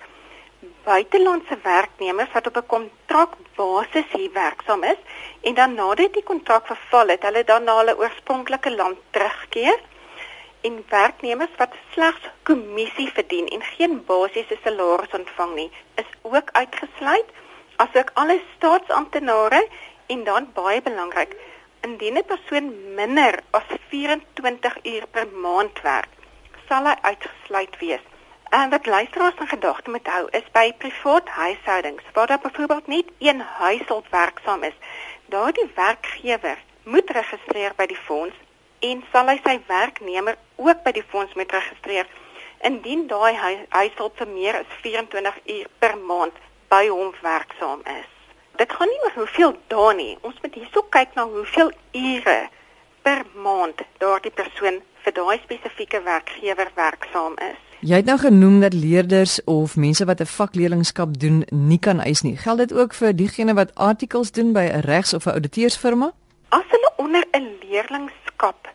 buitelandse 0.85 1.59
werknemers 1.63 2.33
wat 2.33 2.47
op 2.47 2.57
'n 2.57 2.67
kontrakbasis 2.75 4.09
hier 4.13 4.33
werksaam 4.33 4.83
is 4.85 5.01
en 5.41 5.55
dan 5.55 5.75
nadat 5.75 6.13
die 6.13 6.23
kontrak 6.23 6.67
verval 6.67 7.09
het, 7.09 7.23
hulle 7.23 7.45
dan 7.45 7.65
na 7.65 7.77
hulle 7.77 7.99
oorspronklike 7.99 8.71
land 8.75 8.99
terugkeer 9.11 9.79
en 10.61 10.85
werknemers 10.89 11.55
wat 11.57 11.75
slegs 11.93 12.31
kommissie 12.43 13.11
verdien 13.13 13.49
en 13.49 13.63
geen 13.63 14.05
basiese 14.05 14.59
salaris 14.65 15.15
ontvang 15.21 15.55
nie, 15.55 15.71
is 15.95 16.11
ook 16.23 16.51
uitgesluit, 16.53 17.29
asook 17.77 18.11
alle 18.15 18.41
staatsamptenare 18.57 19.69
en 20.07 20.25
dan 20.25 20.51
baie 20.55 20.83
belangrik, 20.83 21.37
indien 21.81 22.19
'n 22.19 22.25
persoon 22.25 22.95
minder 22.95 23.41
as 23.51 23.69
24 23.89 24.79
uur 24.83 25.07
per 25.07 25.27
maand 25.29 25.81
werk, 25.83 26.09
sal 26.69 26.85
hy 26.85 26.97
uitgesluit 27.03 27.79
wees. 27.79 28.05
En 28.51 28.71
wat 28.71 28.87
luisteraars 28.87 29.35
in 29.39 29.47
gedagte 29.47 29.91
moet 29.91 30.07
hou 30.07 30.29
is 30.31 30.51
by 30.53 30.73
privaat 30.73 31.29
huishoudings 31.29 32.03
waar 32.13 32.27
daar 32.27 32.39
byvoorbeeld 32.39 32.87
net 32.87 33.05
een 33.19 33.41
huishulp 33.41 34.07
werksaam 34.11 34.63
is, 34.63 34.73
daardie 35.25 35.71
werkgewer 35.75 36.59
moet 36.83 37.11
registreer 37.11 37.73
by 37.77 37.87
die 37.87 38.01
fonds 38.05 38.37
en 38.79 39.05
sal 39.13 39.29
hy 39.29 39.37
sy 39.45 39.59
werknemer 39.67 40.39
ook 40.57 40.83
by 40.83 40.95
die 40.97 41.05
fonds 41.11 41.35
moet 41.35 41.53
registreer 41.53 42.09
indien 42.71 43.05
daai 43.13 43.37
huishulp 43.69 44.17
vir 44.17 44.33
meer 44.33 44.61
as 44.63 44.81
24 44.81 45.39
uur 45.45 45.69
per 45.79 45.99
maand 45.99 46.41
by 46.73 46.87
hom 46.89 47.13
werksaam 47.21 47.85
is. 47.99 48.11
Dit 48.57 48.73
gaan 48.73 48.89
nie 48.89 49.01
oor 49.05 49.17
hoeveel 49.21 49.57
dae 49.67 49.95
nie. 49.95 50.13
Ons 50.21 50.41
moet 50.43 50.55
hierso 50.55 50.83
kyk 50.97 51.15
na 51.15 51.29
hoeveel 51.29 51.73
ure 51.93 52.41
per 53.03 53.25
maand 53.35 53.85
daardie 54.01 54.33
persoon 54.43 54.83
vir 55.05 55.21
daai 55.21 55.39
spesifieke 55.45 56.01
werkgewer 56.13 56.73
werksaam 56.75 57.37
is. 57.53 57.68
Jy 57.81 57.97
het 57.97 58.05
nou 58.05 58.19
genoem 58.19 58.61
dat 58.61 58.73
leerders 58.75 59.45
of 59.45 59.77
mense 59.77 60.05
wat 60.05 60.21
'n 60.21 60.27
vakleerlingskap 60.27 61.19
doen 61.19 61.47
nie 61.51 61.79
kan 61.79 62.01
eis 62.01 62.23
nie. 62.23 62.37
Geld 62.37 62.59
dit 62.59 62.73
ook 62.73 62.95
vir 62.95 63.17
diegene 63.17 63.55
wat 63.55 63.75
artikels 63.75 64.31
doen 64.31 64.53
by 64.53 64.67
'n 64.73 64.81
regs- 64.81 65.15
of 65.15 65.27
'n 65.27 65.31
ouditeursfirma? 65.31 66.13
As 66.49 66.65
hulle 66.69 66.93
onder 66.97 67.25
'n 67.31 67.59
leerlingskap 67.61 68.69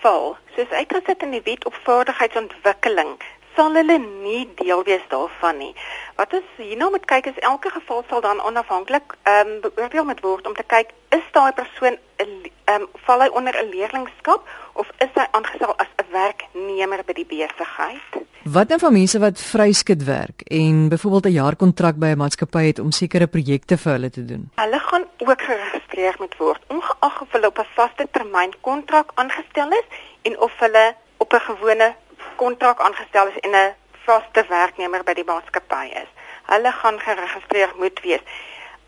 val, 0.00 0.36
soos 0.56 0.70
uitgesit 0.70 1.22
in 1.22 1.30
die 1.30 1.42
wet 1.44 1.64
op 1.64 1.74
vaardigheidsontwikkeling, 1.74 3.16
sal 3.54 3.74
hulle 3.74 3.98
nie 3.98 4.48
deel 4.54 4.82
wees 4.82 5.06
daarvan 5.08 5.56
nie. 5.56 5.74
Wat 6.16 6.32
ons 6.32 6.50
hierna 6.56 6.88
moet 6.88 7.04
kyk 7.04 7.26
is 7.26 7.38
elke 7.38 7.70
geval 7.70 8.04
sal 8.08 8.20
dan 8.20 8.42
onafhanklik 8.42 9.16
ehm 9.22 9.48
um, 9.48 9.60
beoordeel 9.60 10.04
moet 10.04 10.20
word 10.20 10.46
om 10.46 10.54
te 10.54 10.66
kyk 10.66 10.90
is 11.08 11.26
daai 11.32 11.52
persoon 11.52 11.96
'n 12.16 12.50
ehm 12.64 12.82
um, 12.82 12.88
val 13.06 13.20
hy 13.20 13.28
onder 13.28 13.54
'n 13.62 13.70
leerlingskap 13.70 14.48
of 14.78 14.88
is 15.04 15.12
hy 15.14 15.26
aangestel 15.36 15.74
as 15.82 15.90
'n 15.98 16.10
werknemer 16.12 17.02
by 17.06 17.12
die 17.12 17.26
besigheid? 17.26 18.10
Wat 18.42 18.68
dan 18.68 18.78
van 18.78 18.92
mense 18.92 19.18
wat 19.18 19.40
vryskut 19.40 20.04
werk 20.04 20.40
en 20.46 20.88
byvoorbeeld 20.88 21.26
'n 21.26 21.38
jaar 21.42 21.56
kontrak 21.56 21.96
by 21.96 22.06
'n 22.06 22.22
maatskappy 22.22 22.64
het 22.66 22.78
om 22.78 22.90
sekere 22.90 23.26
projekte 23.26 23.76
vir 23.76 23.92
hulle 23.92 24.10
te 24.10 24.24
doen? 24.24 24.50
Hulle 24.54 24.78
gaan 24.78 25.04
ook 25.18 25.42
geregistreer 25.42 26.14
moet 26.18 26.36
word, 26.36 26.62
ongeag 26.68 27.20
of 27.22 27.32
hulle 27.32 27.46
op 27.46 27.58
'n 27.58 27.66
vaste 27.74 28.08
termyn 28.10 28.52
kontrak 28.60 29.10
aangestel 29.14 29.70
is 29.70 29.86
en 30.22 30.40
of 30.40 30.52
hulle 30.58 30.94
op 31.16 31.32
'n 31.32 31.40
gewone 31.40 31.94
kontrak 32.36 32.80
aangestel 32.80 33.26
is 33.26 33.38
en 33.38 33.50
'n 33.50 33.74
vaste 34.06 34.44
werknemer 34.48 35.02
by 35.04 35.14
die 35.14 35.24
maatskappy 35.24 35.86
is. 36.02 36.10
Hulle 36.46 36.72
gaan 36.72 36.98
geregistreer 37.00 37.72
moet 37.78 38.00
wees. 38.00 38.24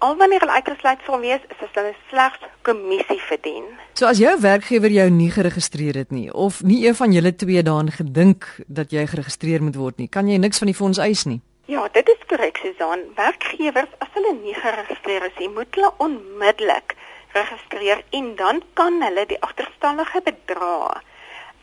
Al 0.00 0.16
wanneer 0.16 0.40
hulle 0.40 0.52
uitgesluit 0.56 1.02
sal 1.04 1.20
wees, 1.20 1.42
is 1.52 1.60
as 1.60 1.74
hulle 1.76 1.90
slegs 2.08 2.44
kommissie 2.64 3.20
verdien. 3.28 3.66
So 4.00 4.08
as 4.08 4.20
jou 4.22 4.32
werkgewer 4.40 4.92
jou 4.94 5.04
nie 5.12 5.28
geregistreer 5.34 5.98
het 6.00 6.14
nie 6.16 6.30
of 6.32 6.62
nie 6.64 6.78
een 6.86 6.96
van 6.96 7.12
julle 7.12 7.34
twee 7.36 7.62
daaraan 7.66 7.92
gedink 7.92 8.46
dat 8.66 8.94
jy 8.96 9.04
geregistreer 9.10 9.60
moet 9.60 9.76
word 9.76 10.00
nie, 10.00 10.08
kan 10.08 10.28
jy 10.28 10.38
niks 10.40 10.62
van 10.62 10.72
die 10.72 10.76
fonds 10.78 11.00
eis 11.04 11.26
nie. 11.28 11.42
Ja, 11.68 11.84
dit 11.92 12.08
is 12.08 12.24
korrek, 12.32 12.56
Susan. 12.64 13.04
Werkgewers 13.18 13.92
as 14.00 14.08
hulle 14.16 14.32
nie 14.40 14.56
geregistreer 14.56 15.28
is 15.28 15.36
nie, 15.38 15.50
moet 15.52 15.76
hulle 15.76 15.92
onmiddellik 16.00 16.96
registreer 17.36 18.00
en 18.16 18.32
dan 18.40 18.62
kan 18.80 19.02
hulle 19.04 19.26
die 19.28 19.38
agterstallige 19.44 20.24
bedrae 20.24 20.96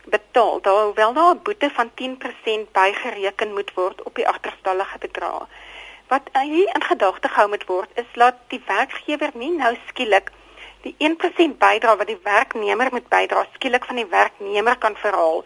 betaal. 0.10 0.62
Daar 0.62 0.84
hoewel 0.84 1.14
daar 1.14 1.34
'n 1.36 1.44
boete 1.44 1.70
van 1.74 1.90
10% 1.94 2.72
bygereken 2.72 3.54
moet 3.54 3.74
word 3.74 4.04
op 4.04 4.16
die 4.16 4.28
agterstallige 4.28 4.98
bedrag. 4.98 5.48
Wat 6.08 6.30
hier 6.32 6.70
in 6.76 6.84
gedagte 6.84 7.28
gehou 7.28 7.50
moet 7.50 7.66
word 7.68 7.90
is 8.00 8.12
dat 8.16 8.36
die 8.48 8.62
werkgewer 8.68 9.32
nie 9.36 9.52
nou 9.58 9.74
skielik 9.90 10.32
die 10.86 10.96
1% 11.04 11.58
bydrae 11.60 11.98
wat 12.00 12.08
die 12.08 12.20
werknemer 12.24 12.92
moet 12.92 13.08
bydra 13.12 13.44
skielik 13.56 13.86
van 13.90 14.00
die 14.00 14.08
werknemer 14.12 14.78
kan 14.78 14.96
verhaal 14.96 15.44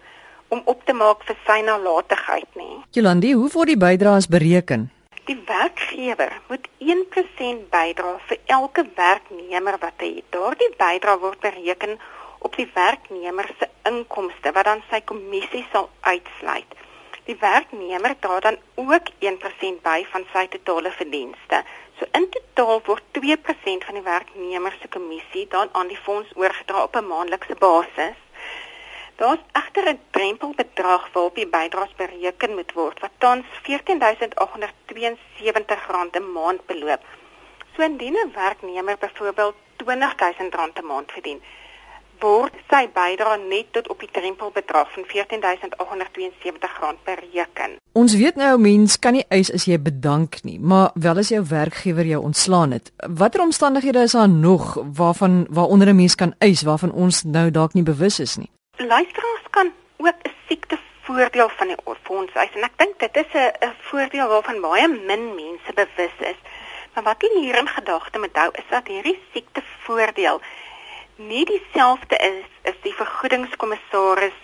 om 0.53 0.61
op 0.65 0.83
te 0.85 0.93
maak 0.93 1.23
vir 1.25 1.37
sy 1.47 1.61
nalatigheid 1.65 2.59
nie. 2.59 2.81
Jolandi, 2.91 3.31
hoe 3.39 3.49
word 3.53 3.71
die 3.71 3.79
bydraes 3.79 4.27
bereken? 4.27 4.89
Die 5.29 5.37
werkgewer 5.47 6.33
moet 6.51 6.67
1% 6.93 7.65
bydra 7.73 8.13
vir 8.27 8.41
elke 8.57 8.85
werknemer 8.97 9.79
wat 9.81 10.03
hy 10.03 10.11
het. 10.19 10.29
Daardie 10.35 10.69
bydrae 10.77 11.17
word 11.25 11.41
bereken 11.41 11.97
op 12.45 12.57
die 12.59 12.67
werknemer 12.75 13.49
se 13.57 13.69
inkomste 13.89 14.53
wat 14.53 14.67
dan 14.69 14.85
sy 14.91 15.01
kommissie 15.13 15.65
sal 15.71 15.89
uitsluit. 16.01 16.77
Die 17.25 17.37
werknemer 17.39 18.15
dra 18.19 18.39
dan 18.39 18.57
ook 18.75 19.09
1% 19.19 19.81
by 19.81 20.05
van 20.11 20.25
sy 20.33 20.47
totale 20.47 20.91
verdienste. 20.91 21.63
So 21.99 22.05
in 22.17 22.29
totaal 22.29 22.81
word 22.87 23.03
2% 23.17 23.85
van 23.85 23.95
die 23.99 24.03
werknemer 24.03 24.73
se 24.81 24.87
kommissie 24.87 25.47
dan 25.47 25.69
aan 25.71 25.87
die 25.87 26.01
fonds 26.07 26.29
oorgedra 26.35 26.83
op 26.83 26.95
'n 26.95 27.07
maandelikse 27.07 27.55
basis. 27.55 28.17
Daar's 29.21 29.43
egter 29.51 29.85
'n 29.89 29.99
drempelbedrag 30.11 31.03
waarop 31.13 31.35
die 31.35 31.47
bydraes 31.47 31.93
bereken 31.95 32.55
moet 32.55 32.71
word 32.73 32.99
wat 32.99 33.11
tans 33.17 33.45
R14872 33.63 33.71
'n 36.19 36.31
maand 36.31 36.65
beloop. 36.65 37.03
So 37.75 37.81
indien 37.81 38.15
'n 38.17 38.31
werknemer 38.33 38.97
byvoorbeeld 38.97 39.55
R20000 39.77 40.79
'n 40.79 40.85
maand 40.85 41.11
verdien, 41.11 41.43
word 42.21 42.53
sy 42.69 42.85
bydrae 42.93 43.37
net 43.49 43.71
tot 43.75 43.89
op 43.89 43.99
die 43.99 44.09
drempelbedrag 44.11 44.91
van 44.93 45.03
R14872 45.09 47.03
bereken. 47.05 47.77
Ons 47.97 48.15
weet 48.15 48.35
nou 48.39 48.57
mens 48.61 48.99
kan 48.99 49.17
nie 49.17 49.25
eis 49.29 49.51
as 49.53 49.65
jy 49.67 49.79
bedank 49.81 50.43
nie, 50.47 50.59
maar 50.59 50.91
wel 50.93 51.17
as 51.17 51.31
jou 51.33 51.41
werkgewer 51.49 52.05
jou 52.05 52.21
ontslaan 52.23 52.71
het. 52.77 52.91
Watter 53.09 53.41
omstandighede 53.41 54.05
is 54.07 54.15
daar 54.17 54.29
nog 54.29 54.77
waarvan 54.97 55.45
waaronder 55.49 55.87
'n 55.87 55.95
mens 55.95 56.15
kan 56.15 56.33
eis 56.39 56.61
waarvan 56.61 56.91
ons 56.91 57.23
nou 57.23 57.51
dalk 57.51 57.73
nie 57.73 57.83
bewus 57.83 58.19
is 58.19 58.37
nie? 58.37 58.49
Luisteraars 58.77 59.45
kan 59.49 59.71
ook 59.97 60.07
'n 60.07 60.31
siekte 60.47 60.77
voordeel 61.01 61.49
van 61.49 61.67
die 61.67 61.77
fonds 62.03 62.33
eis 62.33 62.53
en 62.55 62.63
ek 62.63 62.77
dink 62.77 62.99
dit 62.99 63.15
is 63.17 63.31
'n 63.33 63.73
voordeel 63.89 64.27
waarvan 64.27 64.61
baie 64.61 64.87
min 64.87 65.35
mense 65.35 65.71
bewus 65.75 66.17
is. 66.19 66.39
Maar 66.93 67.03
wat 67.03 67.21
hulle 67.21 67.39
hier 67.39 67.57
in 67.57 67.67
gedagte 67.67 68.19
moet 68.19 68.35
hou 68.35 68.49
is 68.51 68.67
dat 68.69 68.87
hierdie 68.87 69.19
siekte 69.33 69.61
voordeel 69.85 70.41
nie 71.27 71.45
dieselfde 71.45 72.17
is 72.17 72.69
as 72.71 72.77
die 72.85 72.93
vergoedingskommissaris 72.93 74.37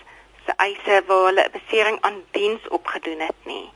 se 0.45 0.53
eise 0.65 1.01
waar 1.07 1.25
hulle 1.27 1.43
'n 1.47 1.55
besering 1.57 1.97
aan 2.01 2.23
diens 2.31 2.67
opgedoen 2.67 3.19
het 3.19 3.41
nie. 3.43 3.69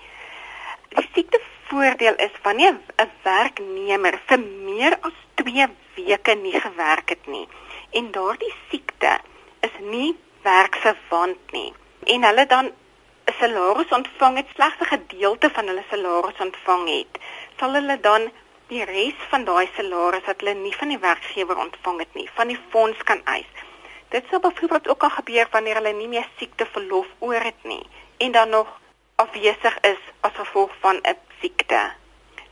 Die 0.95 1.07
siektevoordeel 1.13 2.15
is 2.27 2.35
wanneer 2.43 2.75
'n 2.97 3.11
werknemer 3.23 4.19
vir 4.25 4.39
meer 4.39 4.97
as 5.01 5.17
2 5.35 5.67
weke 5.95 6.33
nie 6.35 6.59
gewerk 6.59 7.09
het 7.09 7.27
nie 7.27 7.47
en 7.91 8.11
daardie 8.11 8.53
siekte 8.69 9.19
is 9.59 9.75
nie 9.79 10.15
werksverwant 10.43 11.51
nie 11.51 11.73
en 12.05 12.23
hulle 12.23 12.45
dan 12.45 12.65
'n 12.65 13.33
salaris 13.39 13.91
ontvang 13.97 14.37
het 14.37 14.47
slegs 14.55 14.79
'n 14.79 14.93
gedeelte 14.95 15.49
van 15.49 15.67
hulle 15.67 15.83
salaris 15.89 16.39
ontvang 16.39 16.85
het, 16.97 17.13
sal 17.59 17.73
hulle 17.73 17.99
dan 17.99 18.31
die 18.71 18.83
res 18.87 19.23
van 19.29 19.43
daai 19.47 19.67
salaris 19.75 20.23
wat 20.27 20.39
hulle 20.39 20.53
nie 20.55 20.71
van 20.79 20.93
die 20.93 20.99
werkgewer 21.03 21.59
ontvang 21.59 21.97
het 21.99 22.13
nie, 22.15 22.29
van 22.37 22.47
die 22.53 22.59
fonds 22.71 23.01
kan 23.09 23.19
eis. 23.33 23.49
Dit 24.15 24.29
sou 24.31 24.39
byvoorbeeld 24.43 24.87
ook 24.93 25.03
al 25.03 25.13
gebeur 25.17 25.51
wanneer 25.51 25.79
hulle 25.81 25.93
nie 25.97 26.07
meer 26.13 26.29
siekteverlof 26.39 27.09
oor 27.19 27.43
het 27.49 27.67
nie 27.67 27.83
en 28.23 28.31
dan 28.31 28.49
nog 28.55 28.71
afwesig 29.23 29.77
is 29.91 30.01
as 30.27 30.39
gevolg 30.39 30.71
van 30.79 31.03
'n 31.03 31.19
siekte. 31.41 31.81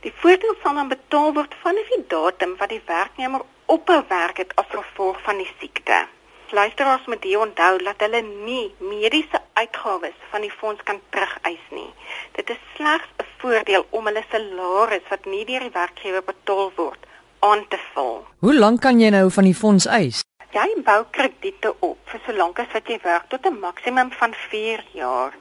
Die 0.04 0.12
voordeel 0.20 0.56
sal 0.62 0.74
dan 0.74 0.92
betaal 0.92 1.32
word 1.34 1.54
vanaf 1.62 1.88
die 1.96 2.04
datum 2.06 2.56
wat 2.56 2.68
die 2.68 2.82
werknemer 2.86 3.42
ophou 3.66 4.02
werk 4.08 4.36
het 4.36 4.56
as 4.56 4.70
gevolg 4.70 5.20
van 5.22 5.36
die 5.36 5.52
siekte 5.60 6.06
luisteraars 6.52 7.06
moet 7.06 7.24
hier 7.24 7.40
onthou 7.40 7.78
dat 7.82 8.00
hulle 8.04 8.22
nie 8.22 8.74
mediese 8.78 9.40
uitgawes 9.52 10.18
van 10.30 10.40
die 10.40 10.50
fonds 10.50 10.82
kan 10.82 11.00
terugeis 11.10 11.66
nie. 11.70 11.92
Dit 12.32 12.50
is 12.50 12.60
slegs 12.76 13.08
'n 13.18 13.26
voordeel 13.38 13.86
om 13.90 14.06
hulle 14.06 14.24
salaris 14.30 15.08
wat 15.08 15.24
nie 15.24 15.44
deur 15.44 15.60
die 15.60 15.76
werkgewer 15.80 16.24
betaal 16.24 16.72
word 16.76 17.06
aan 17.38 17.68
te 17.68 17.78
vul. 17.94 18.26
Hoe 18.38 18.54
lank 18.54 18.80
kan 18.80 19.00
jy 19.00 19.10
nou 19.10 19.30
van 19.30 19.44
die 19.44 19.54
fonds 19.54 19.86
eis? 19.86 20.24
Jy 20.50 20.82
bou 20.84 21.04
krediete 21.10 21.74
op 21.78 21.98
vir 22.04 22.20
so 22.26 22.32
lank 22.32 22.58
as 22.58 22.72
wat 22.72 22.88
jy 22.88 22.98
werk 23.02 23.28
tot 23.28 23.46
'n 23.46 23.60
maksimum 23.60 24.10
van 24.12 24.34
4 24.34 24.84
jaar. 24.92 25.32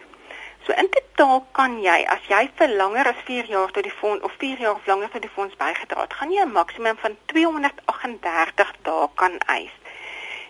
So 0.65 0.73
in 0.77 0.89
totaal 0.89 1.45
kan 1.51 1.79
jy 1.81 2.05
as 2.05 2.25
jy 2.29 2.49
vir 2.59 2.67
langer 2.67 3.07
as 3.07 3.21
4 3.25 3.45
jaar 3.49 3.71
tot 3.71 3.83
die 3.83 3.97
fonds 4.01 4.23
of 4.23 4.31
4 4.37 4.59
jaar 4.59 4.75
of 4.75 4.85
langer 4.85 5.09
tot 5.09 5.21
die 5.21 5.31
fonds 5.35 5.55
bygedra 5.55 6.01
het, 6.01 6.13
gaan 6.13 6.31
jy 6.31 6.43
'n 6.45 6.51
maksimum 6.51 6.97
van 6.97 7.17
238 7.25 8.73
dae 8.83 9.07
kan 9.15 9.37
eis. 9.37 9.78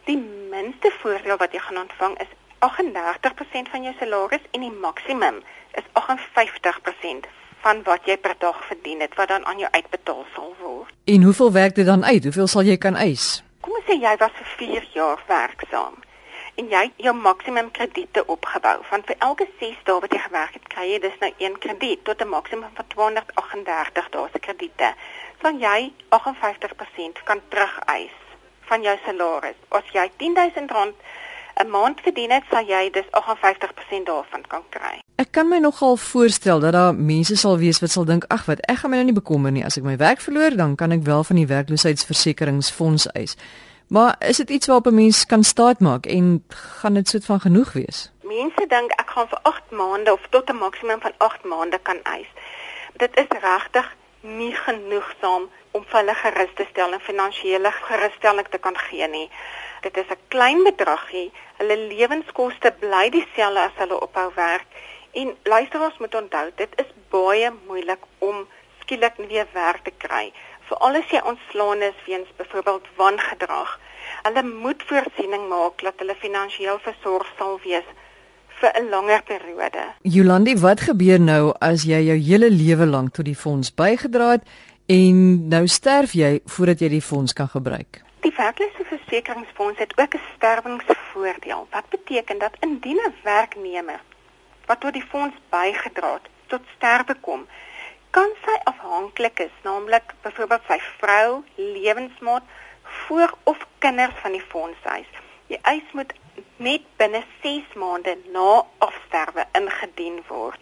Die 0.06 0.18
minste 0.50 0.92
voordeel 1.02 1.38
wat 1.38 1.52
jy 1.52 1.60
gaan 1.60 1.78
ontvang 1.78 2.20
is 2.20 2.32
38% 2.60 3.70
van 3.72 3.84
jou 3.84 3.94
salaris 4.00 4.46
en 4.52 4.62
die 4.62 4.72
maksimum 4.72 5.42
is 5.80 5.86
58% 5.94 7.30
van 7.64 7.84
wat 7.84 8.08
jy 8.08 8.18
per 8.18 8.36
dag 8.40 8.60
verdien 8.68 9.00
het 9.04 9.16
wat 9.16 9.28
dan 9.28 9.46
aan 9.46 9.60
jou 9.60 9.72
uitbetaal 9.72 10.26
sal 10.36 10.56
word. 10.62 10.94
En 11.06 11.24
hoeveel 11.24 11.52
werk 11.52 11.76
dit 11.76 11.86
dan 11.86 12.06
uit? 12.06 12.24
Hoeveel 12.24 12.48
sal 12.48 12.62
jy 12.68 12.78
kan 12.78 12.96
eis? 12.96 13.44
Kom 13.62 13.76
ons 13.76 13.88
sê 13.88 14.00
jy 14.00 14.16
was 14.20 14.36
vir 14.38 14.54
4 14.58 14.88
jaar 14.94 15.24
werksaam 15.28 15.98
en 16.60 16.68
jy 16.68 16.82
het 16.90 17.04
jou 17.06 17.14
maksimum 17.16 17.72
krediete 17.72 18.26
opgebou. 18.26 18.80
Want 18.90 19.06
vir 19.08 19.16
elke 19.24 19.48
6 19.60 19.78
dae 19.88 20.00
wat 20.04 20.12
jy 20.12 20.20
gewerk 20.20 20.58
het, 20.58 20.66
kry 20.68 20.88
jy 20.90 21.00
dus 21.06 21.20
nou 21.22 21.30
een 21.38 21.56
krediet 21.64 22.04
tot 22.04 22.22
'n 22.22 22.28
maksimum 22.28 22.72
van 22.74 22.88
238 22.88 24.10
dae 24.10 24.28
se 24.32 24.40
krediete. 24.40 24.94
Dan 25.42 25.60
jy 25.60 25.94
58% 26.10 27.24
kan 27.24 27.42
terugeis 27.48 28.18
van 28.70 28.86
jou 28.86 28.98
salaris. 29.06 29.58
As 29.70 29.88
jy 29.94 30.06
R10000 30.08 30.96
'n 31.60 31.70
maand 31.70 32.00
verdien 32.02 32.32
het, 32.32 32.44
sal 32.50 32.64
jy 32.64 32.90
dus 32.92 33.08
58% 33.12 34.06
daarvan 34.06 34.44
kan 34.48 34.64
kry. 34.70 35.02
Ek 35.16 35.32
kan 35.32 35.50
my 35.50 35.58
nogal 35.58 35.98
voorstel 35.98 36.60
dat 36.60 36.72
daar 36.72 36.96
mense 36.96 37.36
sal 37.36 37.58
wees 37.58 37.80
wat 37.80 37.92
sal 37.92 38.06
dink, 38.06 38.24
ag 38.28 38.46
wat, 38.46 38.62
ek 38.72 38.78
gaan 38.78 38.90
my 38.90 38.96
nou 39.02 39.06
nie 39.12 39.18
bekommer 39.22 39.52
nie 39.52 39.66
as 39.66 39.78
ek 39.78 39.84
my 39.84 39.98
werk 39.98 40.22
verloor, 40.24 40.56
dan 40.56 40.76
kan 40.76 40.92
ek 40.96 41.04
wel 41.04 41.24
van 41.24 41.36
die 41.36 41.48
werkloosheidsversekeringsfonds 41.48 43.10
eis. 43.12 43.36
Maar 43.90 44.16
is 44.20 44.38
dit 44.38 44.50
iets 44.50 44.68
waarop 44.68 44.88
'n 44.88 44.96
mens 44.96 45.26
kan 45.26 45.44
staatmaak 45.44 46.06
en 46.06 46.46
gaan 46.48 46.94
dit 46.94 47.10
soet 47.10 47.26
van 47.26 47.40
genoeg 47.40 47.74
wees? 47.74 48.12
Mense 48.24 48.66
dink 48.68 48.92
ek 48.92 49.10
gaan 49.10 49.28
vir 49.28 49.40
8 49.42 49.72
maande 49.72 50.14
of 50.14 50.22
tot 50.30 50.50
'n 50.50 50.56
maksimum 50.56 51.02
van 51.02 51.14
8 51.18 51.44
maande 51.44 51.80
kan 51.82 52.00
eis. 52.04 52.28
Dit 52.98 53.18
is 53.18 53.28
regtig 53.42 53.96
nie 54.22 54.54
genoegsaam 54.56 55.50
om 55.72 55.86
vir 55.86 56.00
hulle 56.00 56.16
gerus 56.22 56.54
te 56.56 56.66
stel 56.70 56.94
en 56.94 57.08
finansiële 57.08 57.72
gerusstelling 57.72 58.48
te 58.48 58.58
kan 58.58 58.78
gee 58.78 59.08
nie. 59.08 59.30
Dit 59.82 59.98
is 59.98 60.10
'n 60.10 60.22
klein 60.28 60.64
bedragie. 60.64 61.32
Hulle 61.58 61.78
lewenskoste 61.78 62.72
bly 62.80 63.10
dieselfde 63.10 63.60
as 63.60 63.78
hulle 63.82 64.02
ophou 64.02 64.32
werk. 64.36 64.68
En 65.12 65.38
luisteraars 65.44 65.98
moet 65.98 66.16
onthou, 66.16 66.52
dit 66.56 66.70
is 66.76 66.92
baie 67.10 67.52
moeilik 67.68 68.04
om 68.18 68.48
skielik 68.82 69.16
weer 69.18 69.48
werk 69.54 69.84
te 69.84 69.92
kry 69.98 70.34
veral 70.70 71.00
as 71.00 71.14
jy 71.14 71.22
ontslaan 71.32 71.82
is 71.82 72.02
weens 72.06 72.30
byvoorbeeld 72.38 72.88
wangedrag. 72.96 73.80
Hulle 74.26 74.44
moet 74.44 74.84
voorsiening 74.90 75.48
maak 75.50 75.82
dat 75.86 76.02
hulle 76.02 76.16
finansiëel 76.26 76.80
versorg 76.86 77.32
sal 77.38 77.58
wees 77.64 77.90
vir 78.60 78.72
'n 78.76 78.90
langer 78.90 79.24
periode. 79.24 79.84
Jolandi, 80.02 80.58
wat 80.58 80.80
gebeur 80.80 81.20
nou 81.20 81.54
as 81.60 81.84
jy 81.84 82.02
jou 82.10 82.18
hele 82.18 82.50
lewe 82.50 82.86
lank 82.86 83.14
tot 83.14 83.26
die 83.26 83.36
fonds 83.36 83.74
bygedra 83.74 84.32
het 84.32 84.44
en 84.86 85.48
nou 85.48 85.68
sterf 85.68 86.12
jy 86.12 86.40
voordat 86.46 86.80
jy 86.80 86.90
die 86.90 87.02
fonds 87.02 87.34
kan 87.34 87.48
gebruik? 87.48 88.02
Die 88.20 88.34
werkloosheidsversekeringsfonds 88.38 89.80
het 89.80 89.94
ook 89.98 90.14
'n 90.14 90.22
sterwingsvoordeel. 90.36 91.68
Wat 91.72 91.90
beteken 91.90 92.40
dat 92.40 92.58
indien 92.60 93.00
'n 93.00 93.14
werknemer 93.24 94.02
wat 94.66 94.80
tot 94.80 94.94
die 94.94 95.08
fonds 95.10 95.36
bygedra 95.50 96.14
het 96.14 96.28
tot 96.48 96.62
sterwe 96.76 97.16
kom, 97.22 97.48
kan 98.10 98.30
sy 98.46 98.56
afhanklik 98.64 99.40
is, 99.40 99.56
naamlik 99.64 100.14
byvoorbeeld 100.22 100.62
sy 100.68 100.80
vrou, 100.98 101.44
lewensmaat, 101.56 102.44
voor 102.84 103.34
of 103.44 103.68
kinders 103.78 104.16
van 104.22 104.32
die 104.32 104.46
fondshuis. 104.48 105.08
Die 105.48 105.60
eis 105.62 105.86
moet 105.92 106.14
net 106.60 106.82
binne 107.00 107.24
6 107.42 107.76
maande 107.80 108.18
na 108.34 108.64
afsterwe 108.78 109.46
ingedien 109.60 110.20
word. 110.28 110.60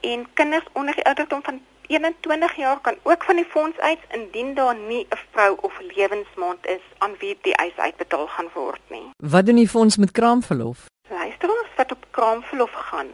En 0.00 0.26
kinders 0.34 0.66
onder 0.72 0.94
die 0.94 1.04
ouderdom 1.04 1.42
van 1.42 1.60
21 1.88 2.56
jaar 2.56 2.80
kan 2.80 2.96
ook 3.02 3.24
van 3.24 3.36
die 3.36 3.48
fonds 3.48 3.78
uit 3.78 3.98
indien 4.10 4.54
daar 4.54 4.76
nie 4.76 5.06
'n 5.10 5.18
vrou 5.30 5.56
of 5.60 5.80
lewensmaat 5.80 6.66
is 6.66 6.84
aan 6.98 7.14
wie 7.18 7.38
die 7.42 7.54
eis 7.54 7.76
uitbetaal 7.76 8.26
gaan 8.26 8.50
word 8.54 8.80
nie. 8.88 9.10
Wat 9.16 9.46
doen 9.46 9.54
die 9.54 9.68
fonds 9.68 9.96
met 9.96 10.10
kraamverlof? 10.10 10.78
Luisteraars 11.08 11.72
wat 11.76 11.92
op 11.92 12.04
kraamverlof 12.10 12.72
gaan 12.72 13.10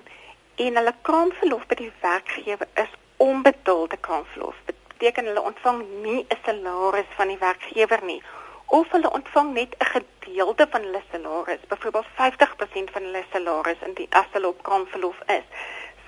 en 0.55 0.77
hulle 0.77 0.95
kraamverlof 1.03 1.67
by 1.67 1.75
die 1.75 1.93
werkgewer 2.01 2.69
is 2.75 2.93
onbetaalde 3.17 3.97
kraamverlof. 3.97 4.57
Beteken 4.65 5.25
hulle 5.25 5.43
ontvang 5.43 5.85
nie 6.03 6.27
'n 6.29 6.39
salaris 6.45 7.11
van 7.17 7.29
die 7.29 7.39
werkgewer 7.39 8.01
nie 8.05 8.23
of 8.67 8.91
hulle 8.91 9.11
ontvang 9.11 9.53
net 9.53 9.77
'n 9.79 9.87
gedeelte 9.95 10.67
van 10.71 10.83
hulle 10.83 11.03
salaris, 11.11 11.67
byvoorbeeld 11.69 12.07
50% 12.15 12.91
van 12.91 13.03
hulle 13.03 13.25
salaris 13.33 13.83
in 13.87 13.95
die 13.95 14.09
as 14.11 14.31
hulle 14.33 14.49
op 14.49 14.63
kraamverlof 14.63 15.19
is. 15.27 15.47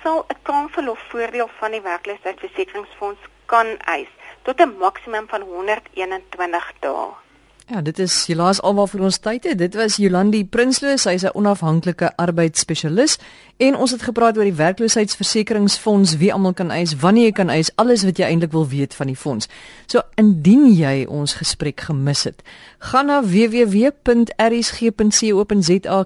Sal 0.03 0.25
'n 0.29 0.43
kraamverlof 0.43 1.01
voordeel 1.09 1.51
van 1.59 1.71
die 1.71 1.81
werkloosheidsversekeringsfonds 1.81 3.21
kan 3.47 3.79
eis 3.79 4.13
tot 4.43 4.61
'n 4.61 4.77
maksimum 4.79 5.29
van 5.29 5.41
121 5.41 6.73
dae. 6.81 7.26
Ja, 7.67 7.81
dit 7.83 7.99
is 7.99 8.15
helaas 8.31 8.61
alwaar 8.63 8.87
vir 8.87 9.01
ons 9.09 9.17
tyd. 9.19 9.43
Dit 9.59 9.75
was 9.75 9.97
Jolandi 9.99 10.45
Prinsloo, 10.47 10.95
sy 11.03 11.19
is 11.19 11.25
'n 11.25 11.35
onafhanklike 11.35 12.17
arbeidsspesialis 12.17 13.19
en 13.57 13.77
ons 13.77 13.91
het 13.91 14.03
gepraat 14.03 14.37
oor 14.37 14.45
die 14.45 14.55
werkloosheidsversekeringsfonds, 14.55 16.17
wie 16.17 16.33
almal 16.33 16.53
kan 16.53 16.71
eis, 16.71 16.97
wanneer 16.97 17.25
jy 17.25 17.33
kan 17.33 17.51
eis, 17.51 17.71
alles 17.75 18.05
wat 18.05 18.19
jy 18.19 18.25
eintlik 18.25 18.53
wil 18.53 18.69
weet 18.69 18.95
van 18.95 19.07
die 19.07 19.17
fonds. 19.17 19.49
So 19.87 20.01
indien 20.15 20.73
jy 20.75 21.07
ons 21.09 21.35
gesprek 21.35 21.81
gemis 21.81 22.25
het, 22.25 22.43
gaan 22.79 23.07
na 23.07 23.23
www.rsg.co.za, 23.23 24.37